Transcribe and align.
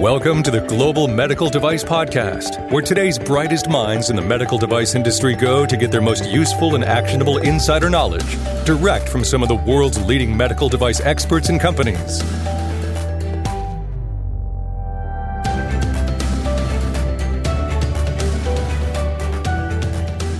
Welcome 0.00 0.42
to 0.44 0.50
the 0.50 0.62
Global 0.62 1.08
Medical 1.08 1.50
Device 1.50 1.84
Podcast, 1.84 2.70
where 2.70 2.80
today's 2.80 3.18
brightest 3.18 3.68
minds 3.68 4.08
in 4.08 4.16
the 4.16 4.22
medical 4.22 4.56
device 4.56 4.94
industry 4.94 5.34
go 5.34 5.66
to 5.66 5.76
get 5.76 5.90
their 5.90 6.00
most 6.00 6.24
useful 6.24 6.74
and 6.74 6.82
actionable 6.82 7.36
insider 7.36 7.90
knowledge 7.90 8.38
direct 8.64 9.10
from 9.10 9.24
some 9.24 9.42
of 9.42 9.50
the 9.50 9.56
world's 9.56 10.02
leading 10.02 10.34
medical 10.34 10.70
device 10.70 11.02
experts 11.02 11.50
and 11.50 11.60
companies. 11.60 12.22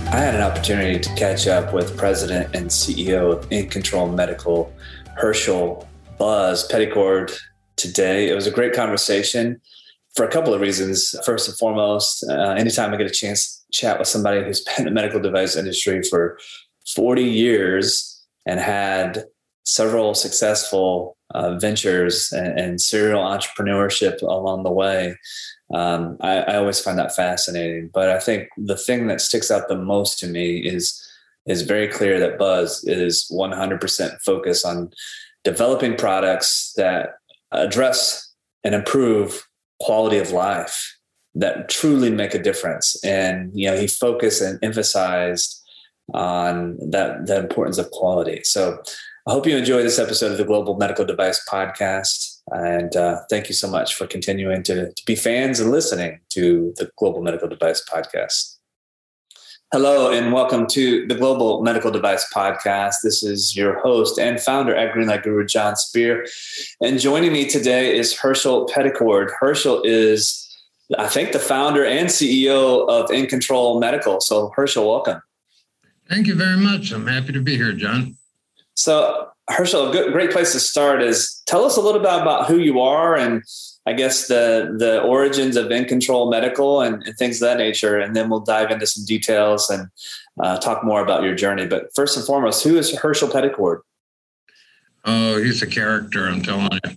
I 0.09 0.17
had 0.17 0.33
an 0.33 0.41
opportunity 0.41 0.99
to 0.99 1.13
catch 1.13 1.45
up 1.45 1.71
with 1.71 1.95
President 1.95 2.55
and 2.55 2.67
CEO 2.67 3.31
of 3.31 3.47
InControl 3.51 4.15
Medical, 4.15 4.73
Herschel 5.15 5.87
Buzz 6.17 6.67
Peddicord, 6.67 7.39
today. 7.81 8.29
It 8.29 8.35
was 8.35 8.47
a 8.47 8.51
great 8.51 8.73
conversation 8.73 9.59
for 10.15 10.25
a 10.25 10.31
couple 10.31 10.53
of 10.53 10.61
reasons. 10.61 11.15
First 11.25 11.47
and 11.47 11.57
foremost, 11.57 12.23
uh, 12.29 12.51
anytime 12.51 12.93
I 12.93 12.97
get 12.97 13.07
a 13.07 13.09
chance 13.09 13.57
to 13.57 13.77
chat 13.77 13.99
with 13.99 14.07
somebody 14.07 14.43
who's 14.43 14.61
been 14.65 14.75
in 14.79 14.85
the 14.85 14.91
medical 14.91 15.19
device 15.19 15.55
industry 15.55 16.03
for 16.03 16.37
40 16.95 17.23
years 17.23 18.23
and 18.45 18.59
had 18.59 19.25
several 19.63 20.13
successful 20.15 21.17
uh, 21.33 21.57
ventures 21.57 22.31
and, 22.31 22.59
and, 22.59 22.81
serial 22.81 23.21
entrepreneurship 23.21 24.21
along 24.21 24.63
the 24.63 24.71
way. 24.71 25.15
Um, 25.73 26.17
I, 26.19 26.39
I, 26.39 26.55
always 26.57 26.79
find 26.79 26.97
that 26.97 27.15
fascinating. 27.15 27.89
But 27.93 28.09
I 28.09 28.19
think 28.19 28.49
the 28.57 28.75
thing 28.75 29.07
that 29.07 29.21
sticks 29.21 29.49
out 29.49 29.69
the 29.69 29.77
most 29.77 30.19
to 30.19 30.27
me 30.27 30.57
is 30.57 31.01
is 31.45 31.61
very 31.61 31.87
clear 31.87 32.19
that 32.19 32.37
Buzz 32.37 32.83
is 32.83 33.31
100% 33.31 34.21
focused 34.21 34.65
on 34.65 34.91
developing 35.43 35.95
products 35.95 36.73
that 36.77 37.15
address 37.51 38.33
and 38.63 38.75
improve 38.75 39.47
quality 39.79 40.17
of 40.17 40.31
life 40.31 40.97
that 41.35 41.69
truly 41.69 42.11
make 42.11 42.33
a 42.33 42.41
difference. 42.41 43.01
And 43.03 43.51
you 43.53 43.69
know, 43.69 43.77
he 43.77 43.87
focused 43.87 44.41
and 44.41 44.59
emphasized 44.61 45.61
on 46.13 46.77
that 46.89 47.25
the 47.25 47.37
importance 47.37 47.77
of 47.77 47.89
quality. 47.91 48.41
So 48.43 48.81
I 49.27 49.31
hope 49.31 49.45
you 49.45 49.55
enjoy 49.55 49.83
this 49.83 49.99
episode 49.99 50.31
of 50.31 50.37
the 50.37 50.43
Global 50.43 50.75
Medical 50.77 51.05
Device 51.05 51.43
Podcast. 51.47 52.39
And 52.47 52.95
uh, 52.95 53.21
thank 53.29 53.49
you 53.49 53.55
so 53.55 53.69
much 53.69 53.93
for 53.93 54.07
continuing 54.07 54.63
to, 54.63 54.91
to 54.91 55.03
be 55.05 55.15
fans 55.15 55.59
and 55.59 55.71
listening 55.71 56.19
to 56.29 56.73
the 56.77 56.89
Global 56.97 57.21
Medical 57.21 57.47
Device 57.47 57.83
Podcast. 57.87 58.50
Hello, 59.73 60.11
and 60.11 60.33
welcome 60.33 60.67
to 60.67 61.07
the 61.07 61.15
Global 61.15 61.61
Medical 61.61 61.91
Device 61.91 62.29
Podcast. 62.33 62.95
This 63.03 63.23
is 63.23 63.55
your 63.55 63.79
host 63.79 64.19
and 64.19 64.37
founder 64.37 64.75
at 64.75 64.93
Greenlight 64.93 65.23
Guru, 65.23 65.45
Jon 65.45 65.77
Speer. 65.77 66.27
And 66.81 66.99
joining 66.99 67.31
me 67.31 67.47
today 67.47 67.97
is 67.97 68.13
Herschel 68.13 68.67
Peddicord. 68.67 69.29
Herschel 69.39 69.81
is, 69.85 70.45
I 70.97 71.07
think, 71.07 71.31
the 71.31 71.39
founder 71.39 71.85
and 71.85 72.09
CEO 72.09 72.85
of 72.89 73.09
InControl 73.11 73.79
Medical. 73.79 74.19
So, 74.19 74.51
Herschel, 74.57 74.89
welcome. 74.89 75.21
Thank 76.09 76.27
you 76.27 76.35
very 76.35 76.57
much. 76.57 76.91
I'm 76.91 77.07
happy 77.07 77.31
to 77.31 77.41
be 77.41 77.55
here, 77.55 77.71
Jon. 77.71 78.17
So, 78.75 79.30
Herschel, 79.51 79.89
a 79.89 79.91
good, 79.91 80.13
great 80.13 80.31
place 80.31 80.51
to 80.53 80.59
start 80.59 81.01
is 81.01 81.41
tell 81.45 81.65
us 81.65 81.77
a 81.77 81.81
little 81.81 82.01
bit 82.01 82.13
about 82.13 82.47
who 82.47 82.57
you 82.57 82.79
are 82.79 83.15
and 83.15 83.43
I 83.85 83.93
guess 83.93 84.27
the 84.27 84.75
the 84.77 85.01
origins 85.01 85.55
of 85.55 85.71
in 85.71 85.85
control 85.85 86.29
medical 86.29 86.81
and, 86.81 87.01
and, 87.03 87.17
things 87.17 87.41
of 87.41 87.47
that 87.47 87.57
nature, 87.57 87.97
and 87.97 88.15
then 88.15 88.29
we'll 88.29 88.41
dive 88.41 88.69
into 88.69 88.85
some 88.85 89.05
details 89.05 89.69
and 89.71 89.87
uh, 90.39 90.59
talk 90.59 90.83
more 90.83 91.01
about 91.01 91.23
your 91.23 91.33
journey. 91.33 91.65
But 91.65 91.87
first 91.95 92.15
and 92.15 92.25
foremost, 92.25 92.63
who 92.63 92.77
is 92.77 92.95
Herschel 92.95 93.27
Peddicord? 93.27 93.79
Oh, 95.03 95.41
he's 95.41 95.63
a 95.63 95.67
character. 95.67 96.27
I'm 96.27 96.43
telling 96.43 96.69
you. 96.85 96.95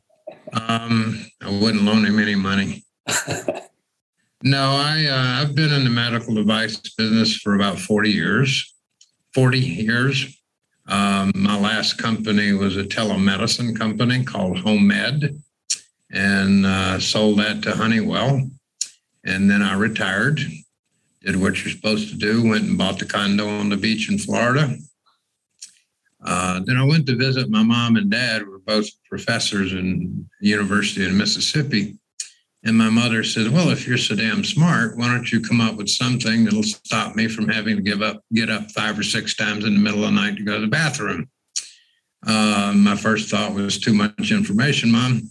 Um, 0.53 1.27
I 1.41 1.51
wouldn't 1.51 1.85
loan 1.85 2.05
him 2.05 2.19
any 2.19 2.35
money. 2.35 2.85
no, 4.43 4.73
I 4.73 5.07
uh, 5.07 5.43
I've 5.43 5.55
been 5.55 5.73
in 5.73 5.85
the 5.85 5.91
medical 5.91 6.35
device 6.35 6.77
business 6.77 7.35
for 7.35 7.55
about 7.55 7.79
40 7.79 8.11
years. 8.11 8.75
40 9.33 9.59
years. 9.59 10.44
Um, 10.87 11.33
my 11.35 11.59
last 11.59 11.99
company 11.99 12.53
was 12.53 12.77
a 12.77 12.85
telemedicine 12.85 13.77
company 13.77 14.23
called 14.25 14.59
HomMed 14.59 15.41
and 16.11 16.67
uh, 16.67 17.01
sold 17.01 17.39
that 17.39 17.63
to 17.63 17.73
Honeywell. 17.73 18.49
And 19.25 19.51
then 19.51 19.63
I 19.63 19.75
retired, 19.75 20.41
did 21.23 21.37
what 21.37 21.63
you're 21.63 21.75
supposed 21.75 22.11
to 22.11 22.17
do, 22.17 22.47
went 22.47 22.65
and 22.65 22.77
bought 22.77 22.99
the 22.99 23.07
condo 23.07 23.49
on 23.49 23.71
the 23.71 23.77
beach 23.77 24.11
in 24.11 24.19
Florida. 24.19 24.77
Uh, 26.23 26.61
then 26.65 26.77
I 26.77 26.85
went 26.85 27.07
to 27.07 27.17
visit 27.17 27.51
my 27.51 27.63
mom 27.63 27.97
and 27.97 28.11
dad, 28.11 28.43
who 28.43 28.51
were 28.51 28.59
both 28.59 28.89
professors 29.09 29.73
in 29.73 30.29
University 30.41 31.07
in 31.07 31.17
Mississippi. 31.17 31.97
And 32.65 32.79
my 32.79 32.89
mother 32.89 33.23
said, 33.23 33.53
Well, 33.53 33.69
if 33.71 33.87
you're 33.87 33.99
so 33.99 34.17
damn 34.17 34.43
smart, 34.43 34.97
why 34.97 35.09
don't 35.09 35.31
you 35.31 35.41
come 35.41 35.61
up 35.61 35.77
with 35.77 35.89
something 35.89 36.45
that'll 36.45 36.63
stop 36.63 37.15
me 37.15 37.29
from 37.29 37.49
having 37.49 37.77
to 37.77 37.83
give 37.83 38.01
up, 38.01 38.23
get 38.33 38.49
up 38.49 38.71
five 38.71 38.99
or 38.99 39.03
six 39.03 39.35
times 39.35 39.65
in 39.65 39.75
the 39.75 39.81
middle 39.81 40.05
of 40.05 40.15
the 40.15 40.21
night 40.21 40.37
to 40.37 40.45
go 40.45 40.55
to 40.55 40.63
the 40.63 40.67
bathroom? 40.67 41.29
Uh, 42.27 42.73
my 42.75 42.97
first 42.97 43.31
thought 43.31 43.53
was 43.53 43.79
too 43.79 43.93
much 43.93 44.31
information, 44.31 44.91
mom. 44.91 45.29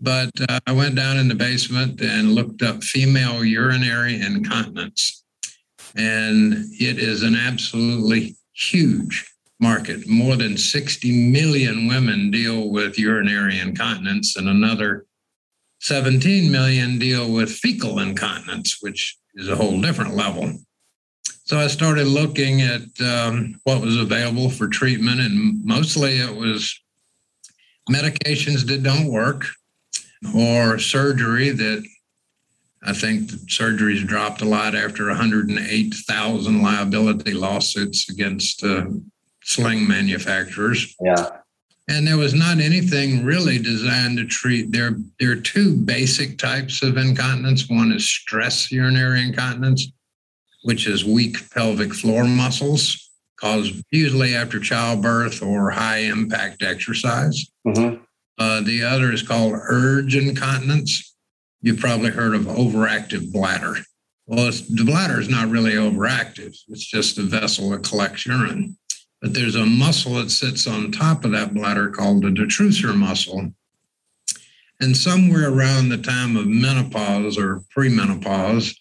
But 0.00 0.30
uh, 0.48 0.60
I 0.66 0.72
went 0.72 0.94
down 0.94 1.18
in 1.18 1.28
the 1.28 1.34
basement 1.34 2.00
and 2.00 2.34
looked 2.34 2.62
up 2.62 2.82
female 2.82 3.44
urinary 3.44 4.18
incontinence. 4.18 5.22
And 5.96 6.54
it 6.80 6.98
is 6.98 7.22
an 7.22 7.34
absolutely 7.34 8.36
huge 8.54 9.30
market. 9.58 10.08
More 10.08 10.36
than 10.36 10.56
60 10.56 11.30
million 11.30 11.88
women 11.88 12.30
deal 12.30 12.70
with 12.70 12.98
urinary 12.98 13.58
incontinence, 13.58 14.36
and 14.36 14.48
another 14.48 15.04
17 15.80 16.50
million 16.50 16.98
deal 16.98 17.32
with 17.32 17.50
fecal 17.50 17.98
incontinence, 17.98 18.78
which 18.80 19.16
is 19.34 19.48
a 19.48 19.56
whole 19.56 19.80
different 19.80 20.14
level. 20.14 20.52
So 21.44 21.58
I 21.58 21.66
started 21.66 22.06
looking 22.06 22.60
at 22.60 22.82
um, 23.00 23.56
what 23.64 23.80
was 23.80 23.96
available 23.96 24.50
for 24.50 24.68
treatment, 24.68 25.20
and 25.20 25.64
mostly 25.64 26.18
it 26.18 26.34
was 26.34 26.78
medications 27.90 28.66
that 28.66 28.82
don't 28.82 29.06
work, 29.06 29.46
or 30.34 30.78
surgery 30.78 31.50
that 31.50 31.84
I 32.82 32.92
think 32.92 33.30
surgeries 33.48 34.06
dropped 34.06 34.42
a 34.42 34.46
lot 34.46 34.74
after 34.74 35.08
108,000 35.08 36.62
liability 36.62 37.32
lawsuits 37.32 38.08
against 38.08 38.62
uh, 38.64 38.86
sling 39.42 39.86
manufacturers. 39.88 40.94
Yeah. 41.00 41.39
And 41.90 42.06
there 42.06 42.16
was 42.16 42.34
not 42.34 42.60
anything 42.60 43.24
really 43.24 43.58
designed 43.58 44.16
to 44.18 44.24
treat. 44.24 44.70
There, 44.70 44.96
there 45.18 45.32
are 45.32 45.36
two 45.36 45.74
basic 45.74 46.38
types 46.38 46.84
of 46.84 46.96
incontinence. 46.96 47.68
One 47.68 47.90
is 47.90 48.08
stress 48.08 48.70
urinary 48.70 49.22
incontinence, 49.22 49.90
which 50.62 50.86
is 50.86 51.04
weak 51.04 51.50
pelvic 51.50 51.92
floor 51.92 52.24
muscles 52.24 53.10
caused 53.40 53.82
usually 53.90 54.36
after 54.36 54.60
childbirth 54.60 55.42
or 55.42 55.70
high 55.70 55.98
impact 55.98 56.62
exercise. 56.62 57.50
Mm-hmm. 57.66 58.02
Uh, 58.38 58.60
the 58.60 58.84
other 58.84 59.12
is 59.12 59.22
called 59.22 59.54
urge 59.54 60.14
incontinence. 60.14 61.16
You've 61.60 61.80
probably 61.80 62.10
heard 62.10 62.36
of 62.36 62.42
overactive 62.42 63.32
bladder. 63.32 63.76
Well, 64.26 64.46
the 64.46 64.84
bladder 64.84 65.20
is 65.20 65.28
not 65.28 65.48
really 65.48 65.72
overactive. 65.72 66.56
It's 66.68 66.86
just 66.86 67.18
a 67.18 67.22
vessel 67.22 67.70
that 67.70 67.82
collects 67.82 68.26
urine. 68.26 68.76
But 69.20 69.34
there's 69.34 69.56
a 69.56 69.66
muscle 69.66 70.14
that 70.14 70.30
sits 70.30 70.66
on 70.66 70.92
top 70.92 71.24
of 71.24 71.32
that 71.32 71.52
bladder 71.54 71.90
called 71.90 72.22
the 72.22 72.28
detrusor 72.28 72.96
muscle. 72.96 73.52
And 74.80 74.96
somewhere 74.96 75.50
around 75.50 75.90
the 75.90 75.98
time 75.98 76.36
of 76.36 76.46
menopause 76.46 77.36
or 77.36 77.62
premenopause, 77.76 78.74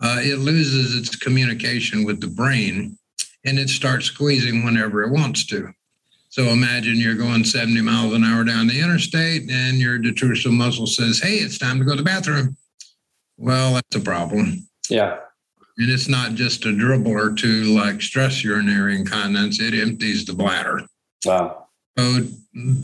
uh, 0.00 0.18
it 0.20 0.38
loses 0.38 0.96
its 0.96 1.14
communication 1.14 2.04
with 2.04 2.20
the 2.20 2.28
brain 2.28 2.98
and 3.44 3.58
it 3.58 3.68
starts 3.68 4.06
squeezing 4.06 4.64
whenever 4.64 5.02
it 5.02 5.12
wants 5.12 5.46
to. 5.46 5.68
So 6.30 6.44
imagine 6.44 6.96
you're 6.96 7.14
going 7.14 7.44
70 7.44 7.82
miles 7.82 8.14
an 8.14 8.24
hour 8.24 8.42
down 8.42 8.66
the 8.66 8.80
interstate 8.80 9.50
and 9.50 9.76
your 9.76 9.98
detrusor 9.98 10.50
muscle 10.50 10.86
says, 10.86 11.20
Hey, 11.20 11.34
it's 11.34 11.58
time 11.58 11.78
to 11.78 11.84
go 11.84 11.90
to 11.90 11.98
the 11.98 12.02
bathroom. 12.02 12.56
Well, 13.36 13.74
that's 13.74 13.96
a 13.96 14.00
problem. 14.00 14.66
Yeah. 14.88 15.18
And 15.82 15.90
it's 15.90 16.08
not 16.08 16.34
just 16.34 16.64
a 16.64 16.72
dribble 16.72 17.12
or 17.12 17.34
two 17.34 17.76
like 17.76 18.00
stress 18.00 18.44
urinary 18.44 18.96
incontinence, 18.96 19.60
it 19.60 19.74
empties 19.74 20.24
the 20.24 20.34
bladder. 20.34 20.82
Wow. 21.24 21.66
So 21.98 22.20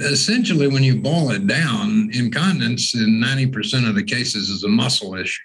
essentially, 0.00 0.68
when 0.68 0.82
you 0.82 1.00
boil 1.00 1.30
it 1.30 1.46
down, 1.46 2.10
incontinence 2.12 2.94
in 2.94 3.22
90% 3.22 3.88
of 3.88 3.94
the 3.94 4.02
cases 4.02 4.50
is 4.50 4.64
a 4.64 4.68
muscle 4.68 5.14
issue, 5.14 5.40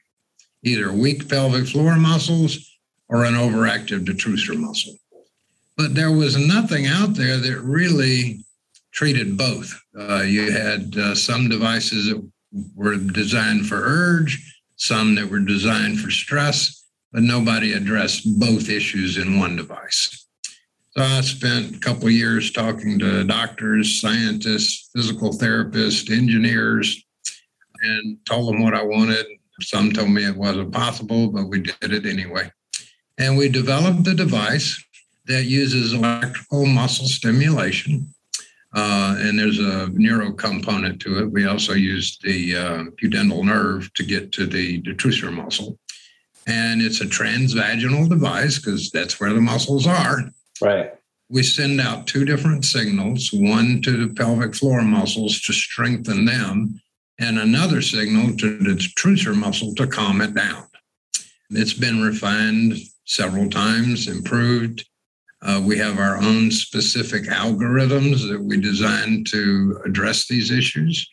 either 0.63 0.91
weak 0.91 1.29
pelvic 1.29 1.67
floor 1.67 1.95
muscles 1.95 2.69
or 3.07 3.25
an 3.25 3.35
overactive 3.35 4.05
detrusor 4.05 4.59
muscle 4.59 4.95
but 5.77 5.95
there 5.95 6.11
was 6.11 6.37
nothing 6.37 6.85
out 6.87 7.15
there 7.15 7.37
that 7.37 7.59
really 7.61 8.43
treated 8.91 9.37
both. 9.37 9.73
Uh, 9.97 10.21
you 10.21 10.51
had 10.51 10.95
uh, 10.97 11.15
some 11.15 11.49
devices 11.49 12.07
that 12.07 12.31
were 12.75 12.95
designed 12.95 13.67
for 13.67 13.81
urge, 13.81 14.61
some 14.75 15.15
that 15.15 15.29
were 15.29 15.39
designed 15.39 15.99
for 15.99 16.11
stress, 16.11 16.82
but 17.13 17.23
nobody 17.23 17.73
addressed 17.73 18.39
both 18.39 18.69
issues 18.69 19.17
in 19.17 19.39
one 19.39 19.55
device. 19.55 20.27
So 20.95 21.03
I 21.03 21.21
spent 21.21 21.75
a 21.75 21.79
couple 21.79 22.09
years 22.09 22.51
talking 22.51 22.99
to 22.99 23.23
doctors, 23.23 24.01
scientists, 24.01 24.89
physical 24.95 25.31
therapists, 25.31 26.11
engineers, 26.11 27.03
and 27.83 28.17
told 28.25 28.53
them 28.53 28.61
what 28.61 28.73
I 28.73 28.83
wanted. 28.83 29.25
Some 29.61 29.91
told 29.91 30.09
me 30.09 30.25
it 30.25 30.35
wasn't 30.35 30.71
possible, 30.71 31.29
but 31.29 31.47
we 31.47 31.61
did 31.61 31.75
it 31.93 32.05
anyway. 32.05 32.51
And 33.17 33.37
we 33.37 33.47
developed 33.49 34.07
a 34.07 34.13
device 34.13 34.83
that 35.25 35.45
uses 35.45 35.93
electrical 35.93 36.65
muscle 36.65 37.07
stimulation. 37.07 38.07
Uh, 38.75 39.15
and 39.19 39.37
there's 39.37 39.59
a 39.59 39.89
neuro 39.89 40.31
component 40.31 40.99
to 41.01 41.19
it. 41.19 41.31
We 41.31 41.45
also 41.45 41.73
use 41.73 42.17
the 42.23 42.55
uh, 42.55 42.83
pudendal 43.01 43.43
nerve 43.43 43.93
to 43.93 44.03
get 44.03 44.31
to 44.33 44.47
the 44.47 44.81
detrusor 44.81 45.31
muscle. 45.31 45.77
And 46.47 46.81
it's 46.81 47.01
a 47.01 47.05
transvaginal 47.05 48.09
device 48.09 48.59
because 48.59 48.89
that's 48.91 49.19
where 49.19 49.33
the 49.33 49.41
muscles 49.41 49.87
are. 49.87 50.23
Right. 50.61 50.93
We 51.29 51.43
send 51.43 51.79
out 51.79 52.05
two 52.05 52.25
different 52.25 52.65
signals 52.65 53.31
one 53.33 53.81
to 53.83 54.05
the 54.07 54.13
pelvic 54.13 54.53
floor 54.53 54.81
muscles 54.81 55.41
to 55.41 55.53
strengthen 55.53 56.25
them, 56.25 56.81
and 57.19 57.39
another 57.39 57.81
signal 57.81 58.35
to 58.37 58.57
the 58.59 58.75
detrusor 58.75 59.35
muscle 59.35 59.73
to 59.75 59.87
calm 59.87 60.21
it 60.21 60.35
down. 60.35 60.67
It's 61.49 61.73
been 61.73 62.01
refined 62.01 62.77
several 63.05 63.49
times, 63.49 64.07
improved. 64.07 64.85
Uh, 65.41 65.61
we 65.63 65.77
have 65.77 65.99
our 65.99 66.17
own 66.17 66.51
specific 66.51 67.23
algorithms 67.23 68.27
that 68.29 68.41
we 68.41 68.59
designed 68.59 69.27
to 69.27 69.81
address 69.85 70.27
these 70.27 70.51
issues. 70.51 71.07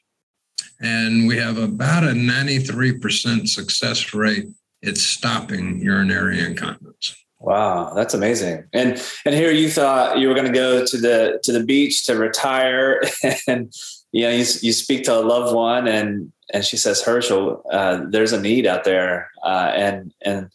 And 0.80 1.26
we 1.26 1.36
have 1.36 1.58
about 1.58 2.04
a 2.04 2.12
93% 2.12 3.48
success 3.48 4.14
rate 4.14 4.46
at 4.84 4.96
stopping 4.96 5.80
urinary 5.80 6.40
incontinence. 6.44 7.16
Wow, 7.38 7.94
that's 7.94 8.12
amazing. 8.12 8.64
And 8.72 9.02
and 9.24 9.34
here 9.34 9.50
you 9.50 9.70
thought 9.70 10.18
you 10.18 10.28
were 10.28 10.34
going 10.34 10.46
to 10.46 10.52
go 10.52 10.84
to 10.84 10.98
the 10.98 11.40
to 11.44 11.52
the 11.52 11.64
beach 11.64 12.04
to 12.04 12.16
retire, 12.16 13.02
and 13.46 13.72
you 14.12 14.24
know 14.24 14.30
you, 14.30 14.44
you 14.60 14.72
speak 14.72 15.04
to 15.04 15.18
a 15.18 15.20
loved 15.20 15.54
one, 15.54 15.88
and 15.88 16.32
and 16.52 16.64
she 16.64 16.76
says, 16.76 17.02
Herschel, 17.02 17.62
uh, 17.72 18.02
there's 18.08 18.32
a 18.32 18.40
need 18.40 18.66
out 18.66 18.84
there, 18.84 19.30
uh, 19.42 19.72
and 19.74 20.12
and 20.22 20.50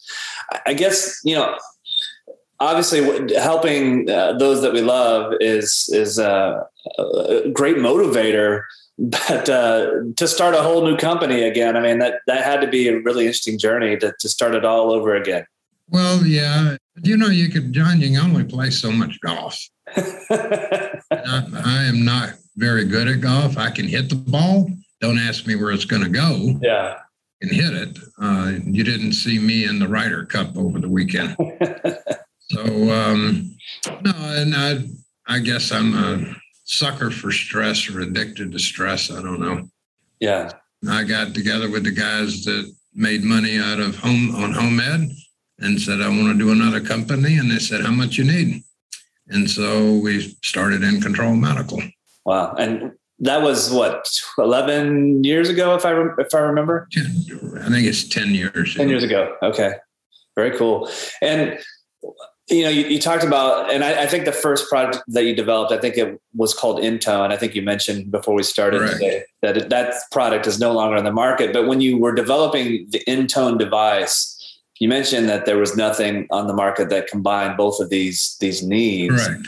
I 0.64 0.74
guess 0.74 1.20
you 1.24 1.34
know 1.34 1.58
obviously 2.60 3.34
helping 3.34 4.08
uh, 4.08 4.34
those 4.34 4.62
that 4.62 4.72
we 4.72 4.80
love 4.80 5.34
is 5.40 5.90
is 5.92 6.18
uh, 6.20 6.62
a 6.98 7.50
great 7.50 7.76
motivator 7.76 8.62
but 8.98 9.48
uh, 9.48 9.90
to 10.16 10.26
start 10.26 10.54
a 10.54 10.62
whole 10.62 10.82
new 10.82 10.96
company 10.96 11.42
again 11.42 11.76
i 11.76 11.80
mean 11.80 11.98
that 11.98 12.20
that 12.26 12.44
had 12.44 12.60
to 12.60 12.66
be 12.66 12.88
a 12.88 12.98
really 13.00 13.26
interesting 13.26 13.58
journey 13.58 13.96
to, 13.96 14.12
to 14.18 14.28
start 14.28 14.54
it 14.54 14.64
all 14.64 14.92
over 14.92 15.14
again. 15.14 15.46
Well 15.88 16.24
yeah 16.26 16.76
you 17.02 17.16
know 17.16 17.28
you 17.28 17.48
could 17.48 17.72
john 17.72 18.00
you 18.00 18.10
can 18.10 18.30
only 18.30 18.44
play 18.44 18.70
so 18.70 18.90
much 18.90 19.20
golf. 19.20 19.58
I, 19.96 21.00
I 21.10 21.84
am 21.84 22.04
not 22.04 22.30
very 22.56 22.84
good 22.84 23.06
at 23.06 23.20
golf. 23.20 23.56
I 23.56 23.70
can 23.70 23.86
hit 23.86 24.08
the 24.08 24.16
ball. 24.16 24.68
Don't 25.00 25.18
ask 25.18 25.46
me 25.46 25.54
where 25.56 25.70
it's 25.70 25.84
going 25.84 26.02
to 26.02 26.08
go. 26.08 26.58
Yeah. 26.62 26.98
And 27.42 27.50
hit 27.50 27.74
it. 27.74 27.98
Uh, 28.20 28.52
you 28.64 28.82
didn't 28.82 29.12
see 29.12 29.38
me 29.38 29.64
in 29.64 29.78
the 29.78 29.86
Ryder 29.86 30.24
Cup 30.24 30.56
over 30.56 30.80
the 30.80 30.88
weekend. 30.88 31.36
So 32.50 32.62
um, 32.62 33.56
no, 34.04 34.12
and 34.14 34.54
I 34.54 34.78
I 35.26 35.40
guess 35.40 35.72
I'm 35.72 35.94
a 35.94 36.36
sucker 36.66 37.10
for 37.10 37.32
stress 37.32 37.88
or 37.88 38.00
addicted 38.00 38.52
to 38.52 38.58
stress. 38.58 39.10
I 39.10 39.22
don't 39.22 39.40
know. 39.40 39.68
Yeah. 40.20 40.52
I 40.88 41.04
got 41.04 41.34
together 41.34 41.70
with 41.70 41.84
the 41.84 41.90
guys 41.90 42.44
that 42.44 42.70
made 42.94 43.24
money 43.24 43.58
out 43.58 43.80
of 43.80 43.96
home 43.96 44.34
on 44.34 44.52
home 44.52 44.78
ed 44.80 45.10
and 45.58 45.80
said 45.80 46.00
I 46.02 46.08
want 46.08 46.32
to 46.32 46.38
do 46.38 46.52
another 46.52 46.80
company, 46.80 47.38
and 47.38 47.50
they 47.50 47.58
said 47.58 47.82
how 47.82 47.92
much 47.92 48.18
you 48.18 48.24
need, 48.24 48.62
and 49.28 49.50
so 49.50 49.94
we 49.98 50.36
started 50.42 50.82
InControl 50.82 51.38
Medical. 51.38 51.80
Wow, 52.24 52.54
and 52.58 52.92
that 53.20 53.40
was 53.40 53.70
what 53.72 54.06
eleven 54.38 55.24
years 55.24 55.48
ago, 55.48 55.74
if 55.74 55.86
I 55.86 55.90
re- 55.90 56.14
if 56.18 56.34
I 56.34 56.40
remember. 56.40 56.88
I 56.94 57.68
think 57.70 57.86
it's 57.86 58.06
ten 58.06 58.34
years. 58.34 58.74
Ten 58.74 58.88
years 58.88 59.02
ago. 59.02 59.36
Okay, 59.42 59.72
very 60.34 60.56
cool. 60.58 60.90
And 61.22 61.58
you 62.48 62.62
know, 62.62 62.68
you, 62.68 62.84
you, 62.86 63.00
talked 63.00 63.24
about, 63.24 63.72
and 63.72 63.82
I, 63.82 64.04
I, 64.04 64.06
think 64.06 64.24
the 64.24 64.32
first 64.32 64.68
product 64.68 65.02
that 65.08 65.24
you 65.24 65.34
developed, 65.34 65.72
I 65.72 65.78
think 65.78 65.96
it 65.96 66.20
was 66.34 66.54
called 66.54 66.78
Intone. 66.78 67.24
And 67.24 67.32
I 67.32 67.36
think 67.36 67.56
you 67.56 67.62
mentioned 67.62 68.12
before 68.12 68.34
we 68.34 68.44
started 68.44 68.82
right. 68.82 68.92
today 68.92 69.24
that 69.42 69.56
it, 69.56 69.68
that 69.70 69.94
product 70.12 70.46
is 70.46 70.60
no 70.60 70.72
longer 70.72 70.96
on 70.96 71.04
the 71.04 71.12
market. 71.12 71.52
But 71.52 71.66
when 71.66 71.80
you 71.80 71.98
were 71.98 72.14
developing 72.14 72.86
the 72.90 73.02
Intone 73.08 73.58
device, 73.58 74.32
you 74.78 74.88
mentioned 74.88 75.28
that 75.28 75.44
there 75.44 75.56
was 75.56 75.76
nothing 75.76 76.28
on 76.30 76.46
the 76.46 76.52
market 76.52 76.88
that 76.90 77.08
combined 77.08 77.56
both 77.56 77.80
of 77.80 77.90
these 77.90 78.36
these 78.38 78.62
needs. 78.62 79.28
Right. 79.28 79.40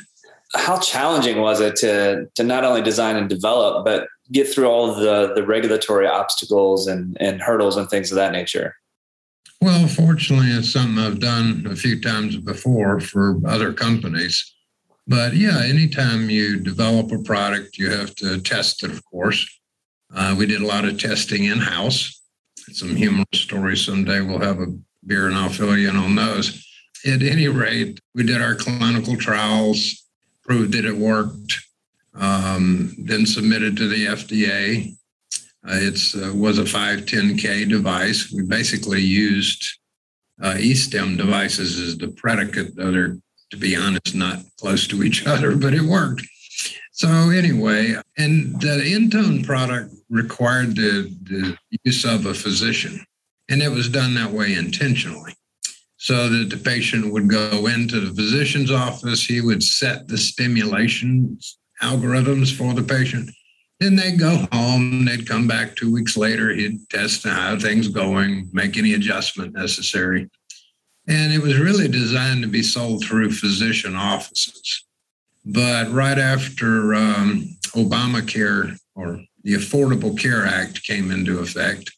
How 0.56 0.80
challenging 0.80 1.40
was 1.40 1.60
it 1.60 1.76
to 1.76 2.26
to 2.34 2.42
not 2.42 2.64
only 2.64 2.82
design 2.82 3.14
and 3.14 3.28
develop, 3.28 3.84
but 3.84 4.08
get 4.32 4.52
through 4.52 4.66
all 4.66 4.92
the 4.92 5.34
the 5.34 5.46
regulatory 5.46 6.06
obstacles 6.06 6.88
and 6.88 7.16
and 7.20 7.40
hurdles 7.40 7.76
and 7.76 7.88
things 7.88 8.10
of 8.10 8.16
that 8.16 8.32
nature? 8.32 8.74
Well, 9.60 9.88
fortunately, 9.88 10.50
it's 10.50 10.72
something 10.72 10.98
I've 10.98 11.18
done 11.18 11.66
a 11.68 11.74
few 11.74 12.00
times 12.00 12.36
before 12.36 13.00
for 13.00 13.40
other 13.44 13.72
companies. 13.72 14.54
But 15.06 15.34
yeah, 15.34 15.62
anytime 15.64 16.30
you 16.30 16.60
develop 16.60 17.10
a 17.10 17.22
product, 17.22 17.76
you 17.76 17.90
have 17.90 18.14
to 18.16 18.40
test 18.40 18.84
it, 18.84 18.90
of 18.90 19.04
course. 19.04 19.46
Uh, 20.14 20.34
we 20.38 20.46
did 20.46 20.60
a 20.60 20.66
lot 20.66 20.84
of 20.84 20.98
testing 20.98 21.44
in 21.44 21.58
house. 21.58 22.22
Some 22.72 22.94
humorous 22.94 23.26
stories 23.32 23.84
someday. 23.84 24.20
We'll 24.20 24.40
have 24.40 24.60
a 24.60 24.66
beer 25.06 25.26
and 25.26 25.34
I'll 25.36 25.48
fill 25.48 25.76
you 25.76 25.88
in 25.88 25.96
on 25.96 26.14
those. 26.14 26.64
At 27.06 27.22
any 27.22 27.48
rate, 27.48 27.98
we 28.14 28.24
did 28.24 28.42
our 28.42 28.54
clinical 28.54 29.16
trials, 29.16 30.04
proved 30.44 30.72
that 30.74 30.84
it 30.84 30.96
worked, 30.96 31.58
um, 32.14 32.94
then 32.98 33.24
submitted 33.24 33.76
to 33.78 33.88
the 33.88 34.06
FDA. 34.06 34.94
Uh, 35.66 35.74
it 35.74 36.00
uh, 36.16 36.34
was 36.34 36.58
a 36.58 36.64
510K 36.64 37.68
device. 37.68 38.32
We 38.32 38.42
basically 38.42 39.00
used 39.00 39.78
uh, 40.42 40.56
e-stim 40.58 41.16
devices 41.16 41.80
as 41.80 41.98
the 41.98 42.08
predicate. 42.08 42.76
Though 42.76 42.92
they're, 42.92 43.18
to 43.50 43.56
be 43.56 43.74
honest, 43.74 44.14
not 44.14 44.38
close 44.60 44.86
to 44.88 45.02
each 45.02 45.26
other, 45.26 45.56
but 45.56 45.74
it 45.74 45.82
worked. 45.82 46.22
So 46.92 47.08
anyway, 47.30 47.94
and 48.16 48.60
the 48.60 48.82
Intone 48.84 49.44
product 49.44 49.94
required 50.10 50.74
the, 50.74 51.14
the 51.22 51.56
use 51.84 52.04
of 52.04 52.26
a 52.26 52.34
physician, 52.34 53.04
and 53.48 53.62
it 53.62 53.70
was 53.70 53.88
done 53.88 54.14
that 54.14 54.32
way 54.32 54.54
intentionally. 54.54 55.34
So 55.96 56.28
that 56.28 56.50
the 56.50 56.56
patient 56.56 57.12
would 57.12 57.28
go 57.28 57.66
into 57.66 58.00
the 58.00 58.14
physician's 58.14 58.70
office, 58.70 59.24
he 59.24 59.40
would 59.40 59.62
set 59.62 60.08
the 60.08 60.18
stimulation 60.18 61.38
algorithms 61.82 62.52
for 62.52 62.74
the 62.74 62.82
patient, 62.82 63.30
then 63.80 63.96
they'd 63.96 64.18
go 64.18 64.46
home. 64.52 65.04
They'd 65.04 65.28
come 65.28 65.46
back 65.46 65.76
two 65.76 65.92
weeks 65.92 66.16
later. 66.16 66.52
He'd 66.52 66.88
test 66.90 67.24
how 67.24 67.58
things 67.58 67.88
going, 67.88 68.48
make 68.52 68.76
any 68.76 68.94
adjustment 68.94 69.54
necessary. 69.54 70.28
And 71.06 71.32
it 71.32 71.40
was 71.40 71.58
really 71.58 71.88
designed 71.88 72.42
to 72.42 72.48
be 72.48 72.62
sold 72.62 73.04
through 73.04 73.30
physician 73.30 73.94
offices. 73.94 74.84
But 75.44 75.90
right 75.90 76.18
after 76.18 76.94
um, 76.94 77.56
Obamacare 77.68 78.76
or 78.94 79.20
the 79.42 79.54
Affordable 79.54 80.18
Care 80.18 80.44
Act 80.44 80.82
came 80.82 81.10
into 81.10 81.38
effect, 81.38 81.90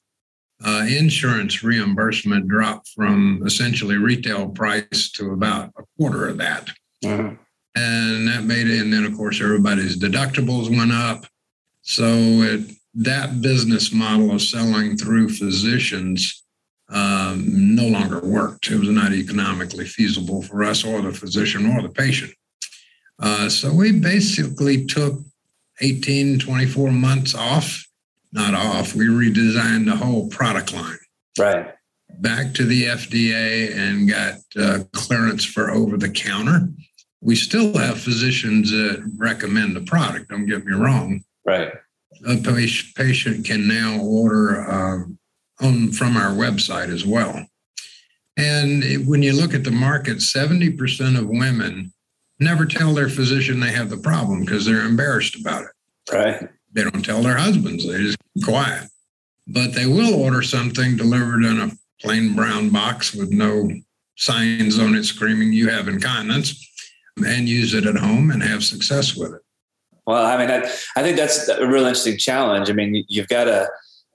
uh, 0.65 0.87
insurance 0.89 1.65
reimbursement 1.65 2.47
dropped 2.47 2.89
from 2.91 3.43
essentially 3.47 3.97
retail 3.97 4.51
price 4.51 5.11
to 5.13 5.33
about 5.33 5.71
a 5.79 5.83
quarter 5.97 6.29
of 6.29 6.39
that. 6.39 6.69
Uh-huh. 7.05 7.31
And 7.75 8.29
that 8.29 8.45
made 8.45 8.69
it, 8.69 8.81
and 8.81 8.93
then 8.93 9.05
of 9.05 9.17
course 9.17 9.41
everybody's 9.41 9.97
deductibles 9.97 10.77
went 10.77 10.93
up. 10.93 11.25
So 11.91 12.07
it, 12.07 12.71
that 12.95 13.43
business 13.43 13.93
model 13.93 14.31
of 14.31 14.43
selling 14.43 14.97
through 14.97 15.29
physicians 15.31 16.45
um, 16.89 17.75
no 17.75 17.89
longer 17.89 18.21
worked. 18.21 18.71
It 18.71 18.79
was 18.79 18.91
not 18.91 19.13
economically 19.13 19.87
feasible 19.87 20.41
for 20.41 20.63
us 20.63 20.85
or 20.85 21.03
the 21.03 21.13
physician 21.13 21.67
or 21.67 21.83
the 21.83 21.89
patient. 21.89 22.31
Uh, 23.19 23.49
so 23.49 23.75
we 23.75 23.91
basically 23.91 24.87
took 24.87 25.19
18, 25.81 26.39
24 26.39 26.93
months 26.93 27.35
off, 27.35 27.85
not 28.33 28.55
off. 28.55 28.95
We 28.95 29.07
redesigned 29.07 29.87
the 29.87 29.97
whole 29.97 30.29
product 30.29 30.73
line. 30.73 30.99
Right. 31.41 31.75
Back 32.21 32.55
to 32.55 32.67
the 32.67 32.85
FDA 32.85 33.77
and 33.77 34.09
got 34.09 34.35
uh, 34.57 34.85
clearance 34.93 35.45
for 35.45 35.73
over 35.73 35.97
the 35.97 36.11
counter. 36.11 36.69
We 37.21 37.35
still 37.35 37.77
have 37.77 38.01
physicians 38.01 38.71
that 38.71 39.13
recommend 39.19 39.75
the 39.75 39.81
product, 39.81 40.29
don't 40.29 40.47
get 40.47 40.65
me 40.65 40.73
wrong. 40.73 41.25
Right. 41.51 41.73
A 42.27 42.37
patient 42.97 43.45
can 43.45 43.67
now 43.67 44.01
order 44.01 44.61
uh, 44.61 45.65
on 45.65 45.93
from 45.93 46.17
our 46.17 46.31
website 46.31 46.93
as 46.93 47.05
well. 47.05 47.45
And 48.37 49.07
when 49.07 49.23
you 49.23 49.33
look 49.33 49.53
at 49.53 49.65
the 49.65 49.71
market, 49.71 50.19
70% 50.19 51.19
of 51.19 51.29
women 51.29 51.93
never 52.39 52.67
tell 52.67 52.95
their 52.95 53.09
physician 53.09 53.59
they 53.59 53.73
have 53.73 53.91
the 53.91 53.99
problem 53.99 54.41
because 54.41 54.65
they're 54.65 54.87
embarrassed 54.87 55.39
about 55.41 55.65
it. 55.65 55.71
Right. 56.13 56.49
They 56.73 56.85
don't 56.85 57.05
tell 57.05 57.23
their 57.23 57.37
husbands, 57.37 57.87
they 57.87 57.99
just 57.99 58.19
quiet. 58.45 58.89
But 59.49 59.75
they 59.75 59.87
will 59.87 60.15
order 60.15 60.43
something 60.43 60.97
delivered 60.97 61.45
in 61.45 61.61
a 61.61 61.71
plain 62.01 62.35
brown 62.35 62.71
box 62.71 63.13
with 63.13 63.31
no 63.33 63.69
signs 64.17 64.79
on 64.79 64.95
it 64.95 65.05
screaming 65.05 65.53
you 65.53 65.69
have 65.69 65.89
incontinence 65.89 66.67
and 67.27 67.49
use 67.49 67.75
it 67.75 67.87
at 67.87 67.97
home 67.97 68.31
and 68.31 68.43
have 68.43 68.63
success 68.63 69.17
with 69.17 69.35
it. 69.35 69.43
Well, 70.11 70.27
I 70.27 70.37
mean, 70.37 70.51
I, 70.51 70.69
I 70.97 71.03
think 71.03 71.17
that's 71.17 71.49
a 71.49 71.67
real 71.67 71.87
interesting 71.87 72.19
challenge. 72.19 72.69
I 72.69 72.73
mean, 72.73 73.05
you've 73.09 73.29
got 73.29 73.45
to 73.45 73.69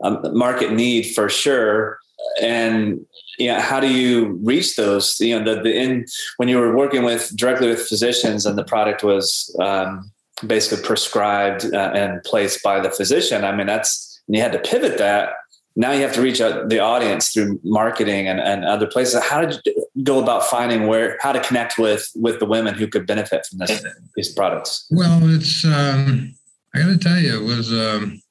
a 0.04 0.30
market 0.32 0.72
need 0.72 1.04
for 1.16 1.30
sure. 1.30 2.00
And 2.42 3.06
you 3.38 3.48
know, 3.48 3.60
how 3.60 3.80
do 3.80 3.92
you 3.92 4.40
reach 4.44 4.76
those? 4.76 5.20
You 5.20 5.40
know, 5.40 5.56
the, 5.56 5.62
the 5.62 5.76
in 5.76 6.06
when 6.38 6.50
you 6.50 6.58
were 6.58 6.76
working 6.76 7.04
with 7.04 7.36
directly 7.36 7.68
with 7.68 7.88
physicians 7.88 8.46
and 8.46 8.58
the 8.58 8.64
product 8.64 9.04
was 9.04 9.56
um, 9.62 10.12
basically 10.46 10.84
prescribed 10.84 11.74
uh, 11.74 11.92
and 11.94 12.24
placed 12.24 12.64
by 12.64 12.80
the 12.80 12.90
physician. 12.90 13.44
I 13.44 13.56
mean, 13.56 13.68
that's 13.68 14.22
you 14.28 14.42
had 14.42 14.52
to 14.54 14.60
pivot 14.60 14.98
that. 14.98 15.30
Now 15.76 15.92
you 15.92 16.02
have 16.04 16.14
to 16.14 16.22
reach 16.22 16.40
out 16.40 16.70
the 16.70 16.80
audience 16.80 17.34
through 17.34 17.60
marketing 17.64 18.28
and, 18.28 18.40
and 18.40 18.64
other 18.64 18.88
places. 18.88 19.22
How 19.22 19.42
did 19.42 19.60
you 19.66 19.88
go 20.04 20.22
about 20.24 20.46
finding 20.46 20.88
where 20.88 21.18
how 21.22 21.34
to 21.34 21.42
connect 21.42 21.78
with 21.78 22.10
with 22.16 22.40
the 22.40 22.46
women 22.46 22.76
who 22.76 22.88
could 22.88 23.06
benefit 23.06 23.46
from 23.46 23.60
this, 23.60 23.84
these 24.16 24.34
products? 24.34 24.88
Well, 24.90 25.20
it's 25.24 25.66
um, 25.66 26.34
I 26.74 26.80
got 26.80 26.88
to 26.88 26.98
tell 26.98 27.20
you, 27.20 27.42
it 27.42 27.46
was 27.46 27.72
um, 27.74 28.22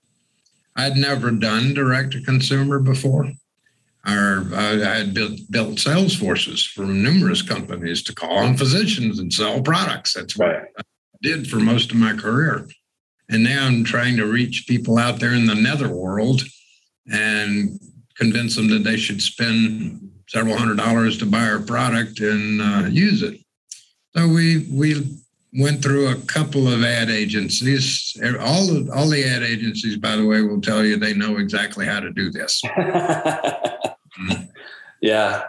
I'd 0.77 0.97
never 0.97 1.31
done 1.31 1.75
direct 1.75 2.13
to 2.13 2.23
consumer 2.23 2.79
before. 2.79 3.31
Our, 4.07 4.45
I 4.55 4.99
had 4.99 5.15
built, 5.15 5.41
built 5.51 5.79
sales 5.79 6.15
forces 6.15 6.63
for 6.63 6.83
numerous 6.83 7.41
companies 7.41 8.03
to 8.03 8.15
call 8.15 8.37
on 8.37 8.57
physicians 8.57 9.19
and 9.19 9.33
sell 9.33 9.63
products. 9.63 10.13
That's 10.13 10.37
what 10.37 10.49
right. 10.49 10.67
I 10.79 10.83
did 11.23 11.49
for 11.49 11.57
most 11.57 11.91
of 11.91 11.97
my 11.97 12.15
career. 12.15 12.69
And 13.31 13.45
now 13.45 13.67
I'm 13.67 13.83
trying 13.83 14.19
to 14.19 14.27
reach 14.27 14.67
people 14.69 14.99
out 14.99 15.21
there 15.21 15.33
in 15.33 15.47
the 15.47 15.55
netherworld 15.55 16.43
and 17.13 17.79
convince 18.17 18.57
them 18.57 18.69
that 18.69 18.85
they 18.85 18.97
should 18.97 19.21
spend 19.21 20.11
several 20.29 20.57
hundred 20.57 20.79
dollars 20.79 21.19
to 21.19 21.27
buy 21.27 21.47
our 21.47 21.61
product 21.61 22.21
and 22.21 22.61
uh, 22.61 22.89
use 22.89 23.23
it. 23.23 23.41
So 24.17 24.29
we 24.29 24.69
we 24.73 25.19
went 25.55 25.83
through 25.83 26.09
a 26.09 26.17
couple 26.23 26.67
of 26.69 26.83
ad 26.83 27.11
agencies. 27.11 28.17
All 28.41 28.77
of, 28.77 28.91
all 28.91 29.09
the 29.09 29.25
ad 29.25 29.43
agencies, 29.43 29.97
by 29.97 30.17
the 30.17 30.27
way, 30.27 30.43
will 30.43 30.61
tell 30.61 30.85
you 30.85 30.97
they 30.97 31.15
know 31.15 31.37
exactly 31.37 31.87
how 31.87 32.01
to 32.01 32.11
do 32.11 32.31
this. 32.31 32.63
yeah. 35.01 35.45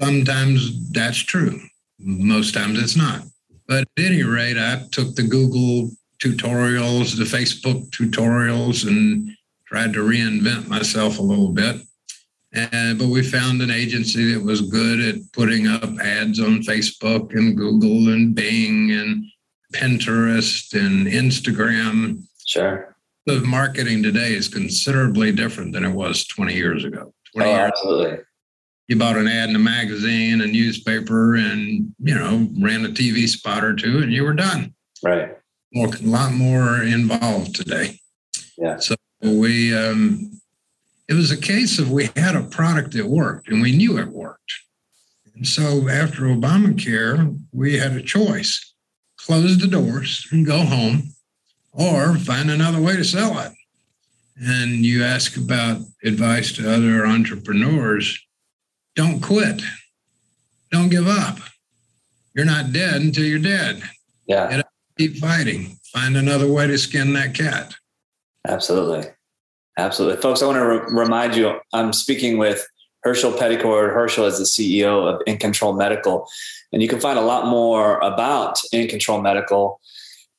Sometimes 0.00 0.90
that's 0.92 1.18
true. 1.18 1.60
Most 1.98 2.54
times 2.54 2.80
it's 2.80 2.96
not. 2.96 3.22
But 3.66 3.82
at 3.82 4.04
any 4.04 4.22
rate, 4.22 4.56
I 4.56 4.82
took 4.92 5.14
the 5.14 5.24
Google 5.24 5.90
tutorials, 6.22 7.16
the 7.16 7.24
Facebook 7.24 7.90
tutorials, 7.90 8.86
and 8.86 9.30
tried 9.68 9.92
to 9.92 10.00
reinvent 10.00 10.66
myself 10.68 11.18
a 11.18 11.22
little 11.22 11.50
bit. 11.50 11.76
And, 12.52 12.98
but 12.98 13.08
we 13.08 13.22
found 13.22 13.60
an 13.60 13.70
agency 13.70 14.32
that 14.32 14.42
was 14.42 14.62
good 14.62 15.00
at 15.00 15.32
putting 15.32 15.66
up 15.66 15.84
ads 16.00 16.40
on 16.40 16.62
Facebook 16.62 17.34
and 17.34 17.56
Google 17.56 18.08
and 18.08 18.34
Bing 18.34 18.90
and 18.92 19.24
Pinterest 19.74 20.72
and 20.72 21.06
Instagram. 21.06 22.22
Sure. 22.46 22.96
The 23.26 23.40
marketing 23.40 24.02
today 24.02 24.32
is 24.32 24.48
considerably 24.48 25.32
different 25.32 25.74
than 25.74 25.84
it 25.84 25.92
was 25.92 26.26
20 26.28 26.54
years 26.54 26.84
ago. 26.84 27.12
20 27.34 27.50
oh, 27.50 27.54
years 27.54 27.70
absolutely. 27.70 28.12
Ago, 28.12 28.22
you 28.88 28.96
bought 28.96 29.18
an 29.18 29.28
ad 29.28 29.50
in 29.50 29.56
a 29.56 29.58
magazine, 29.58 30.40
a 30.40 30.46
newspaper, 30.46 31.34
and 31.36 31.92
you 31.98 32.14
know 32.14 32.48
ran 32.58 32.86
a 32.86 32.88
TV 32.88 33.28
spot 33.28 33.62
or 33.62 33.76
two, 33.76 33.98
and 33.98 34.10
you 34.10 34.24
were 34.24 34.32
done. 34.32 34.74
Right. 35.04 35.36
More, 35.74 35.88
a 35.94 36.02
lot 36.06 36.32
more 36.32 36.82
involved 36.82 37.54
today. 37.54 38.00
Yeah. 38.56 38.78
So 38.78 38.96
we, 39.22 39.76
um, 39.76 40.40
it 41.08 41.14
was 41.14 41.30
a 41.30 41.36
case 41.36 41.78
of 41.78 41.90
we 41.90 42.10
had 42.16 42.36
a 42.36 42.42
product 42.42 42.92
that 42.92 43.06
worked, 43.06 43.48
and 43.48 43.62
we 43.62 43.76
knew 43.76 43.98
it 43.98 44.08
worked. 44.08 44.52
And 45.34 45.46
so 45.46 45.88
after 45.88 46.22
Obamacare, 46.22 47.38
we 47.52 47.78
had 47.78 47.92
a 47.92 48.02
choice 48.02 48.74
close 49.18 49.58
the 49.58 49.66
doors 49.66 50.26
and 50.32 50.46
go 50.46 50.60
home 50.60 51.14
or 51.72 52.16
find 52.16 52.50
another 52.50 52.80
way 52.80 52.96
to 52.96 53.04
sell 53.04 53.38
it. 53.38 53.52
And 54.40 54.86
you 54.86 55.04
ask 55.04 55.36
about 55.36 55.82
advice 56.02 56.52
to 56.52 56.72
other 56.72 57.06
entrepreneurs 57.06 58.18
don't 58.94 59.20
quit, 59.20 59.62
don't 60.72 60.88
give 60.88 61.06
up. 61.06 61.38
You're 62.34 62.44
not 62.44 62.72
dead 62.72 63.00
until 63.00 63.24
you're 63.24 63.38
dead. 63.38 63.82
Yeah. 64.26 64.62
keep 64.96 65.16
fighting, 65.18 65.78
find 65.92 66.16
another 66.16 66.50
way 66.50 66.66
to 66.66 66.78
skin 66.78 67.12
that 67.12 67.34
cat. 67.34 67.74
Absolutely. 68.48 69.10
Absolutely. 69.78 70.20
Folks, 70.20 70.42
I 70.42 70.46
want 70.46 70.56
to 70.56 70.66
re- 70.66 70.80
remind 70.90 71.36
you 71.36 71.60
I'm 71.72 71.92
speaking 71.92 72.38
with 72.38 72.66
Herschel 73.04 73.30
Peddicord. 73.32 73.92
Herschel 73.92 74.24
is 74.26 74.38
the 74.38 74.44
CEO 74.44 75.06
of 75.06 75.20
InControl 75.26 75.78
Medical. 75.78 76.26
And 76.72 76.82
you 76.82 76.88
can 76.88 76.98
find 77.00 77.18
a 77.18 77.22
lot 77.22 77.46
more 77.46 77.98
about 77.98 78.58
InControl 78.74 79.22
Medical. 79.22 79.80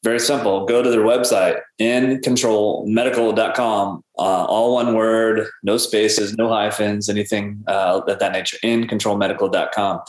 Very 0.04 0.20
simple. 0.20 0.66
Go 0.66 0.82
to 0.82 0.90
their 0.90 1.02
website, 1.02 1.60
incontrolmedical.com. 1.80 4.04
Uh, 4.18 4.22
all 4.22 4.74
one 4.76 4.96
word, 4.96 5.46
no 5.64 5.76
spaces, 5.78 6.38
no 6.38 6.48
hyphens, 6.48 7.10
anything 7.10 7.62
uh, 7.68 8.00
of 8.08 8.20
that 8.20 8.32
nature. 8.32 8.56
Incontrolmedical.com. 8.64 10.00